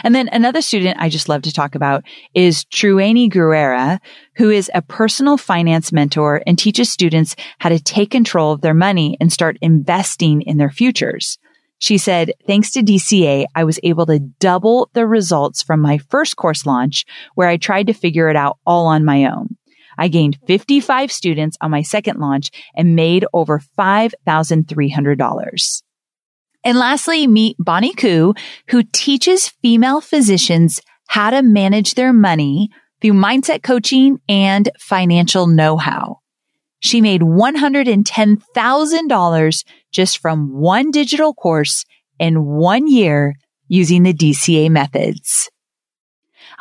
And 0.04 0.16
then 0.16 0.30
another 0.32 0.62
student 0.62 0.98
I 1.00 1.10
just 1.10 1.30
love 1.30 1.44
to 1.44 1.54
talk 1.54 1.76
about 1.76 2.04
is 2.34 2.66
Truani 2.66 3.32
Guerrera, 3.32 4.00
who 4.36 4.50
is 4.50 4.72
a 4.74 4.82
personal 4.82 5.38
finance 5.38 5.92
mentor 5.92 6.42
and 6.46 6.58
teaches 6.58 6.92
students 6.92 7.36
how 7.60 7.70
to 7.70 7.80
take 7.80 8.12
control 8.12 8.52
of 8.52 8.62
their 8.62 8.74
money 8.74 9.18
and 9.20 9.32
start 9.32 9.58
investing 9.62 10.42
in 10.42 10.58
their 10.58 10.72
futures. 10.72 11.38
She 11.80 11.98
said, 11.98 12.32
thanks 12.48 12.72
to 12.72 12.82
DCA, 12.82 13.46
I 13.54 13.64
was 13.64 13.80
able 13.84 14.06
to 14.08 14.20
double 14.20 14.90
the 14.94 15.06
results 15.06 15.62
from 15.62 15.82
my 15.82 15.98
first 15.98 16.38
course 16.38 16.66
launch 16.66 17.06
where 17.36 17.50
I 17.50 17.58
tried 17.58 17.88
to 17.88 17.94
figure 17.94 18.30
it 18.30 18.36
out 18.36 18.58
all 18.66 18.88
on 18.88 19.06
my 19.06 19.26
own. 19.26 19.58
I 19.98 20.08
gained 20.08 20.40
55 20.48 21.12
students 21.12 21.58
on 21.62 21.72
my 21.72 21.82
second 21.82 22.20
launch 22.20 22.52
and 22.76 22.96
made 22.96 23.26
over 23.34 23.62
$5,300. 23.78 25.82
And 26.66 26.78
lastly, 26.78 27.28
meet 27.28 27.56
Bonnie 27.60 27.94
Koo, 27.94 28.34
who 28.70 28.84
teaches 28.92 29.54
female 29.62 30.02
physicians 30.02 30.82
how 31.08 31.30
to 31.30 31.44
manage 31.44 31.94
their 31.94 32.12
money 32.12 32.70
through 33.02 33.14
mindset 33.14 33.64
coaching 33.64 34.18
and 34.28 34.70
financial 34.80 35.48
know-how. 35.48 36.20
She 36.80 37.00
made 37.02 37.22
$110,000 37.22 39.64
just 39.92 40.18
from 40.18 40.52
one 40.52 40.92
digital 40.92 41.34
course 41.34 41.86
in 42.20 42.44
one 42.44 42.88
year 42.88 43.36
using 43.68 44.04
the 44.04 44.14
DCA 44.14 44.70
methods. 44.70 45.50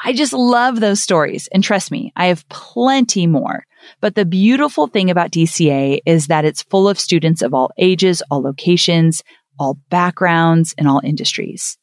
I 0.02 0.12
just 0.12 0.32
love 0.32 0.80
those 0.80 1.00
stories. 1.00 1.48
And 1.52 1.62
trust 1.62 1.90
me, 1.90 2.12
I 2.16 2.26
have 2.26 2.48
plenty 2.48 3.26
more. 3.26 3.64
But 4.00 4.14
the 4.14 4.24
beautiful 4.24 4.86
thing 4.86 5.10
about 5.10 5.30
DCA 5.30 6.00
is 6.06 6.28
that 6.28 6.44
it's 6.44 6.62
full 6.62 6.88
of 6.88 6.98
students 6.98 7.42
of 7.42 7.54
all 7.54 7.70
ages, 7.78 8.22
all 8.30 8.42
locations, 8.42 9.22
all 9.58 9.78
backgrounds, 9.90 10.74
and 10.78 10.88
all 10.88 11.00
industries. 11.04 11.78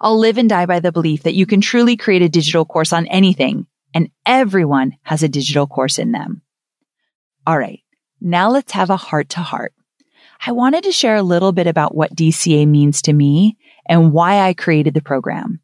I'll 0.00 0.18
live 0.18 0.38
and 0.38 0.48
die 0.48 0.66
by 0.66 0.80
the 0.80 0.92
belief 0.92 1.22
that 1.22 1.34
you 1.34 1.46
can 1.46 1.60
truly 1.60 1.96
create 1.96 2.22
a 2.22 2.28
digital 2.28 2.64
course 2.64 2.92
on 2.92 3.06
anything, 3.06 3.66
and 3.94 4.10
everyone 4.26 4.96
has 5.02 5.22
a 5.22 5.28
digital 5.28 5.66
course 5.66 5.98
in 5.98 6.12
them. 6.12 6.42
All 7.46 7.58
right. 7.58 7.80
Now 8.20 8.50
let's 8.50 8.72
have 8.72 8.90
a 8.90 8.96
heart 8.96 9.30
to 9.30 9.40
heart. 9.40 9.74
I 10.44 10.52
wanted 10.52 10.84
to 10.84 10.92
share 10.92 11.16
a 11.16 11.22
little 11.22 11.52
bit 11.52 11.66
about 11.66 11.94
what 11.94 12.16
DCA 12.16 12.66
means 12.66 13.02
to 13.02 13.12
me 13.12 13.56
and 13.86 14.12
why 14.12 14.40
I 14.40 14.54
created 14.54 14.94
the 14.94 15.02
program. 15.02 15.60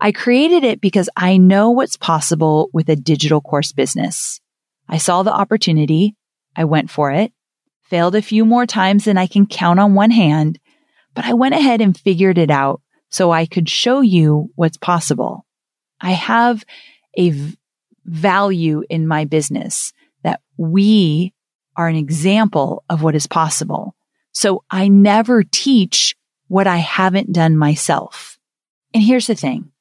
I 0.00 0.12
created 0.12 0.64
it 0.64 0.80
because 0.80 1.10
I 1.16 1.36
know 1.36 1.70
what's 1.70 1.96
possible 1.96 2.70
with 2.72 2.88
a 2.88 2.96
digital 2.96 3.42
course 3.42 3.72
business. 3.72 4.40
I 4.88 4.96
saw 4.96 5.22
the 5.22 5.32
opportunity. 5.32 6.16
I 6.56 6.64
went 6.64 6.90
for 6.90 7.12
it, 7.12 7.32
failed 7.90 8.14
a 8.14 8.22
few 8.22 8.44
more 8.44 8.66
times 8.66 9.04
than 9.04 9.18
I 9.18 9.26
can 9.26 9.46
count 9.46 9.80
on 9.80 9.94
one 9.94 10.12
hand, 10.12 10.58
but 11.14 11.24
I 11.24 11.34
went 11.34 11.54
ahead 11.54 11.80
and 11.80 11.98
figured 11.98 12.38
it 12.38 12.50
out 12.50 12.80
so 13.10 13.32
I 13.32 13.44
could 13.44 13.68
show 13.68 14.00
you 14.00 14.50
what's 14.54 14.76
possible. 14.76 15.44
I 16.00 16.12
have 16.12 16.64
a 17.14 17.30
v- 17.30 17.58
value 18.04 18.84
in 18.88 19.06
my 19.06 19.24
business 19.24 19.92
that 20.22 20.40
we 20.56 21.34
are 21.76 21.88
an 21.88 21.96
example 21.96 22.84
of 22.88 23.02
what 23.02 23.16
is 23.16 23.26
possible. 23.26 23.96
So 24.32 24.64
I 24.70 24.88
never 24.88 25.42
teach 25.42 26.16
what 26.46 26.66
I 26.66 26.76
haven't 26.76 27.32
done 27.32 27.56
myself. 27.56 28.38
And 28.94 29.02
here's 29.02 29.26
the 29.26 29.34
thing 29.34 29.72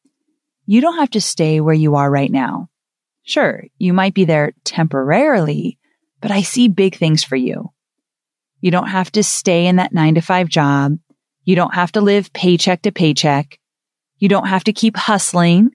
you 0.66 0.82
don't 0.82 1.00
have 1.00 1.12
to 1.12 1.22
stay 1.22 1.62
where 1.62 1.76
you 1.76 1.96
are 1.96 2.10
right 2.10 2.32
now. 2.32 2.70
Sure, 3.24 3.64
you 3.78 3.94
might 3.94 4.14
be 4.14 4.26
there 4.26 4.54
temporarily, 4.64 5.78
but 6.22 6.32
I 6.32 6.42
see 6.42 6.68
big 6.68 6.96
things 6.96 7.24
for 7.24 7.36
you. 7.36 7.72
You 8.62 8.72
don't 8.72 8.90
have 8.90 9.12
to 9.14 9.24
stay 9.24 9.68
in 9.68 9.78
that 9.78 9.94
nine 9.94 10.16
to 10.16 10.22
five 10.22 10.48
job. 10.48 10.98
You 11.44 11.56
don't 11.56 11.74
have 11.74 11.92
to 11.94 12.02
live 12.02 12.34
paycheck 12.34 12.82
to 12.84 12.92
paycheck. 12.92 13.60
You 14.18 14.30
don't 14.30 14.48
have 14.48 14.66
to 14.66 14.74
keep 14.74 14.98
hustling. 14.98 15.72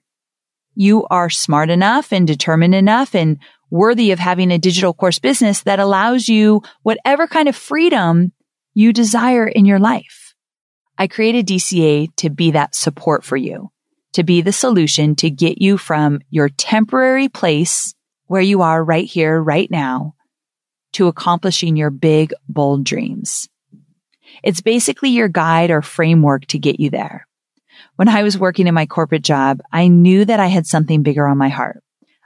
You 0.75 1.05
are 1.09 1.29
smart 1.29 1.69
enough 1.69 2.11
and 2.11 2.27
determined 2.27 2.75
enough 2.75 3.15
and 3.15 3.39
worthy 3.71 4.11
of 4.11 4.19
having 4.19 4.51
a 4.51 4.59
digital 4.59 4.93
course 4.93 5.19
business 5.19 5.63
that 5.63 5.79
allows 5.79 6.27
you 6.27 6.61
whatever 6.83 7.27
kind 7.27 7.49
of 7.49 7.55
freedom 7.55 8.31
you 8.73 8.93
desire 8.93 9.47
in 9.47 9.65
your 9.65 9.79
life. 9.79 10.33
I 10.97 11.07
created 11.07 11.47
DCA 11.47 12.15
to 12.17 12.29
be 12.29 12.51
that 12.51 12.75
support 12.75 13.23
for 13.23 13.35
you 13.37 13.71
to 14.15 14.23
be 14.23 14.41
the 14.41 14.53
solution 14.53 15.13
to 15.13 15.29
get 15.29 15.61
you 15.61 15.77
from 15.77 16.21
your 16.29 16.47
temporary 16.47 17.27
place 17.27 17.93
where 18.27 18.41
you 18.41 18.61
are 18.61 18.81
right 18.81 19.05
here, 19.05 19.41
right 19.41 19.69
now 19.69 20.14
to 20.95 21.07
accomplishing 21.07 21.75
your 21.75 21.89
big, 21.89 22.33
bold 22.47 22.83
dreams. 22.83 23.49
It's 24.43 24.61
basically 24.61 25.09
your 25.09 25.27
guide 25.27 25.71
or 25.71 25.81
framework 25.81 26.45
to 26.47 26.59
get 26.59 26.79
you 26.79 26.89
there. 26.89 27.27
When 27.97 28.07
I 28.07 28.23
was 28.23 28.37
working 28.37 28.67
in 28.67 28.73
my 28.73 28.85
corporate 28.85 29.21
job, 29.21 29.61
I 29.71 29.89
knew 29.89 30.23
that 30.25 30.39
I 30.39 30.47
had 30.47 30.65
something 30.65 31.03
bigger 31.03 31.27
on 31.27 31.37
my 31.37 31.49
heart. 31.49 31.83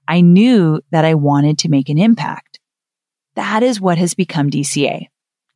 I 0.08 0.22
knew 0.22 0.82
that 0.92 1.06
I 1.06 1.16
wanted 1.16 1.60
to 1.60 1.70
make 1.70 1.90
an 1.90 1.98
impact. 1.98 2.60
That 3.36 3.64
is 3.64 3.82
what 3.82 3.98
has 3.98 4.14
become 4.14 4.50
DCA. 4.50 5.08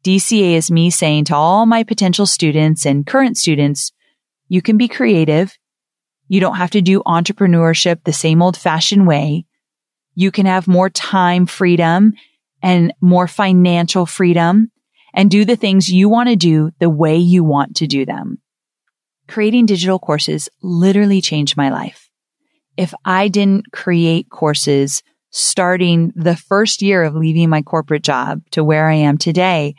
DCA 0.03 0.53
is 0.53 0.71
me 0.71 0.89
saying 0.89 1.25
to 1.25 1.35
all 1.35 1.65
my 1.65 1.83
potential 1.83 2.25
students 2.25 2.85
and 2.85 3.05
current 3.05 3.37
students, 3.37 3.91
you 4.49 4.61
can 4.61 4.77
be 4.77 4.87
creative. 4.87 5.55
You 6.27 6.39
don't 6.39 6.57
have 6.57 6.71
to 6.71 6.81
do 6.81 7.03
entrepreneurship 7.03 8.03
the 8.03 8.13
same 8.13 8.41
old 8.41 8.57
fashioned 8.57 9.07
way. 9.07 9.45
You 10.15 10.31
can 10.31 10.45
have 10.45 10.67
more 10.67 10.89
time 10.89 11.45
freedom 11.45 12.13
and 12.63 12.93
more 13.01 13.27
financial 13.27 14.05
freedom 14.05 14.71
and 15.13 15.29
do 15.29 15.45
the 15.45 15.57
things 15.57 15.91
you 15.91 16.09
want 16.09 16.29
to 16.29 16.35
do 16.35 16.71
the 16.79 16.89
way 16.89 17.17
you 17.17 17.43
want 17.43 17.75
to 17.75 17.87
do 17.87 18.05
them. 18.05 18.39
Creating 19.27 19.65
digital 19.65 19.99
courses 19.99 20.49
literally 20.63 21.21
changed 21.21 21.55
my 21.55 21.69
life. 21.69 22.09
If 22.75 22.93
I 23.05 23.27
didn't 23.27 23.71
create 23.71 24.29
courses 24.31 25.03
starting 25.29 26.11
the 26.15 26.35
first 26.35 26.81
year 26.81 27.03
of 27.03 27.15
leaving 27.15 27.49
my 27.49 27.61
corporate 27.61 28.03
job 28.03 28.41
to 28.51 28.63
where 28.63 28.89
I 28.89 28.95
am 28.95 29.17
today, 29.17 29.75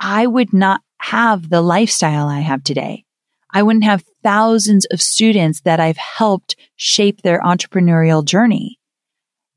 I 0.00 0.26
would 0.26 0.52
not 0.52 0.82
have 1.00 1.48
the 1.48 1.62
lifestyle 1.62 2.26
I 2.26 2.40
have 2.40 2.62
today. 2.62 3.04
I 3.52 3.62
wouldn't 3.62 3.84
have 3.84 4.04
thousands 4.22 4.86
of 4.86 5.00
students 5.00 5.62
that 5.62 5.80
I've 5.80 5.96
helped 5.96 6.56
shape 6.76 7.22
their 7.22 7.40
entrepreneurial 7.40 8.24
journey. 8.24 8.78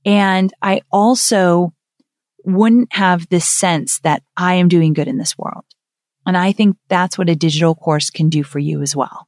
And 0.05 0.53
I 0.61 0.81
also 0.91 1.73
wouldn't 2.45 2.93
have 2.93 3.27
this 3.29 3.45
sense 3.45 3.99
that 3.99 4.23
I 4.35 4.55
am 4.55 4.67
doing 4.67 4.93
good 4.93 5.07
in 5.07 5.17
this 5.17 5.37
world. 5.37 5.65
And 6.25 6.37
I 6.37 6.51
think 6.51 6.77
that's 6.87 7.17
what 7.17 7.29
a 7.29 7.35
digital 7.35 7.75
course 7.75 8.09
can 8.09 8.29
do 8.29 8.43
for 8.43 8.59
you 8.59 8.81
as 8.81 8.95
well. 8.95 9.27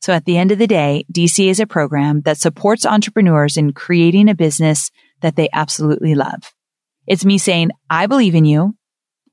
So 0.00 0.12
at 0.12 0.24
the 0.24 0.36
end 0.36 0.52
of 0.52 0.58
the 0.58 0.66
day, 0.66 1.04
DCA 1.12 1.48
is 1.48 1.60
a 1.60 1.66
program 1.66 2.20
that 2.22 2.38
supports 2.38 2.84
entrepreneurs 2.84 3.56
in 3.56 3.72
creating 3.72 4.28
a 4.28 4.34
business 4.34 4.90
that 5.20 5.36
they 5.36 5.48
absolutely 5.52 6.14
love. 6.14 6.52
It's 7.06 7.24
me 7.24 7.38
saying, 7.38 7.70
I 7.88 8.06
believe 8.06 8.34
in 8.34 8.44
you 8.44 8.76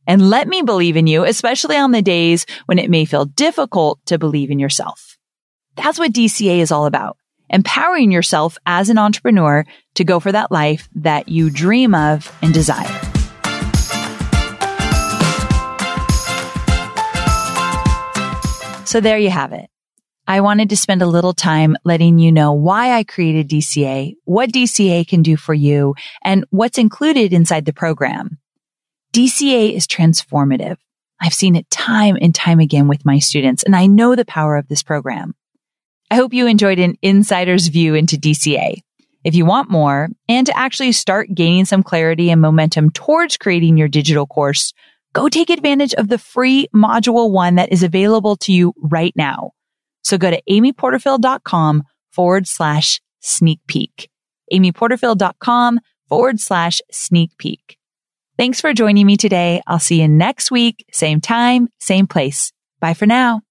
and 0.05 0.29
let 0.29 0.47
me 0.47 0.61
believe 0.61 0.97
in 0.97 1.07
you, 1.07 1.23
especially 1.23 1.77
on 1.77 1.91
the 1.91 2.01
days 2.01 2.45
when 2.65 2.79
it 2.79 2.89
may 2.89 3.05
feel 3.05 3.25
difficult 3.25 3.99
to 4.05 4.19
believe 4.19 4.51
in 4.51 4.59
yourself. 4.59 5.17
That's 5.75 5.97
what 5.97 6.13
DCA 6.13 6.59
is 6.59 6.71
all 6.71 6.85
about. 6.85 7.17
Empowering 7.53 8.11
yourself 8.11 8.57
as 8.65 8.89
an 8.89 8.97
entrepreneur 8.97 9.63
to 9.93 10.03
go 10.03 10.19
for 10.19 10.31
that 10.31 10.51
life 10.51 10.89
that 10.95 11.29
you 11.29 11.51
dream 11.51 11.93
of 11.93 12.35
and 12.41 12.51
desire. 12.51 12.89
So 18.85 18.99
there 18.99 19.19
you 19.19 19.29
have 19.29 19.53
it. 19.53 19.69
I 20.25 20.41
wanted 20.41 20.69
to 20.69 20.77
spend 20.77 21.03
a 21.03 21.07
little 21.07 21.33
time 21.33 21.75
letting 21.85 22.17
you 22.17 22.31
know 22.31 22.53
why 22.53 22.93
I 22.93 23.03
created 23.03 23.49
DCA, 23.49 24.15
what 24.23 24.51
DCA 24.51 25.07
can 25.07 25.21
do 25.21 25.37
for 25.37 25.53
you, 25.53 25.93
and 26.23 26.45
what's 26.49 26.79
included 26.79 27.33
inside 27.33 27.65
the 27.65 27.73
program. 27.73 28.39
DCA 29.13 29.75
is 29.75 29.85
transformative. 29.85 30.77
I've 31.21 31.35
seen 31.35 31.55
it 31.55 31.69
time 31.69 32.17
and 32.19 32.33
time 32.33 32.59
again 32.59 32.87
with 32.87 33.05
my 33.05 33.19
students, 33.19 33.61
and 33.61 33.75
I 33.75 33.85
know 33.85 34.15
the 34.15 34.25
power 34.25 34.57
of 34.57 34.69
this 34.69 34.81
program. 34.81 35.35
I 36.13 36.15
hope 36.15 36.31
you 36.31 36.45
enjoyed 36.45 36.77
an 36.77 36.95
insider's 37.01 37.69
view 37.69 37.95
into 37.95 38.17
DCA. 38.17 38.83
If 39.23 39.33
you 39.33 39.47
want 39.47 39.71
more 39.71 40.09
and 40.29 40.45
to 40.45 40.55
actually 40.55 40.91
start 40.91 41.33
gaining 41.33 41.65
some 41.65 41.81
clarity 41.81 42.29
and 42.29 42.39
momentum 42.39 42.91
towards 42.91 43.35
creating 43.35 43.77
your 43.77 43.87
digital 43.87 44.27
course, 44.27 44.73
go 45.13 45.27
take 45.27 45.49
advantage 45.49 45.95
of 45.95 46.09
the 46.09 46.19
free 46.19 46.67
module 46.71 47.31
one 47.31 47.55
that 47.55 47.71
is 47.71 47.81
available 47.81 48.35
to 48.35 48.53
you 48.53 48.75
right 48.77 49.11
now. 49.15 49.53
So 50.03 50.19
go 50.19 50.29
to 50.29 50.39
amyporterfield.com 50.47 51.81
forward 52.11 52.47
slash 52.47 53.01
sneak 53.21 53.61
peek. 53.65 54.11
amyporterfield.com 54.53 55.79
forward 56.09 56.39
slash 56.39 56.79
sneak 56.91 57.31
peek. 57.39 57.79
Thanks 58.37 58.61
for 58.61 58.71
joining 58.71 59.07
me 59.07 59.17
today. 59.17 59.63
I'll 59.65 59.79
see 59.79 60.01
you 60.01 60.07
next 60.07 60.51
week, 60.51 60.85
same 60.91 61.21
time, 61.21 61.69
same 61.79 62.05
place. 62.05 62.53
Bye 62.79 62.93
for 62.93 63.07
now. 63.07 63.41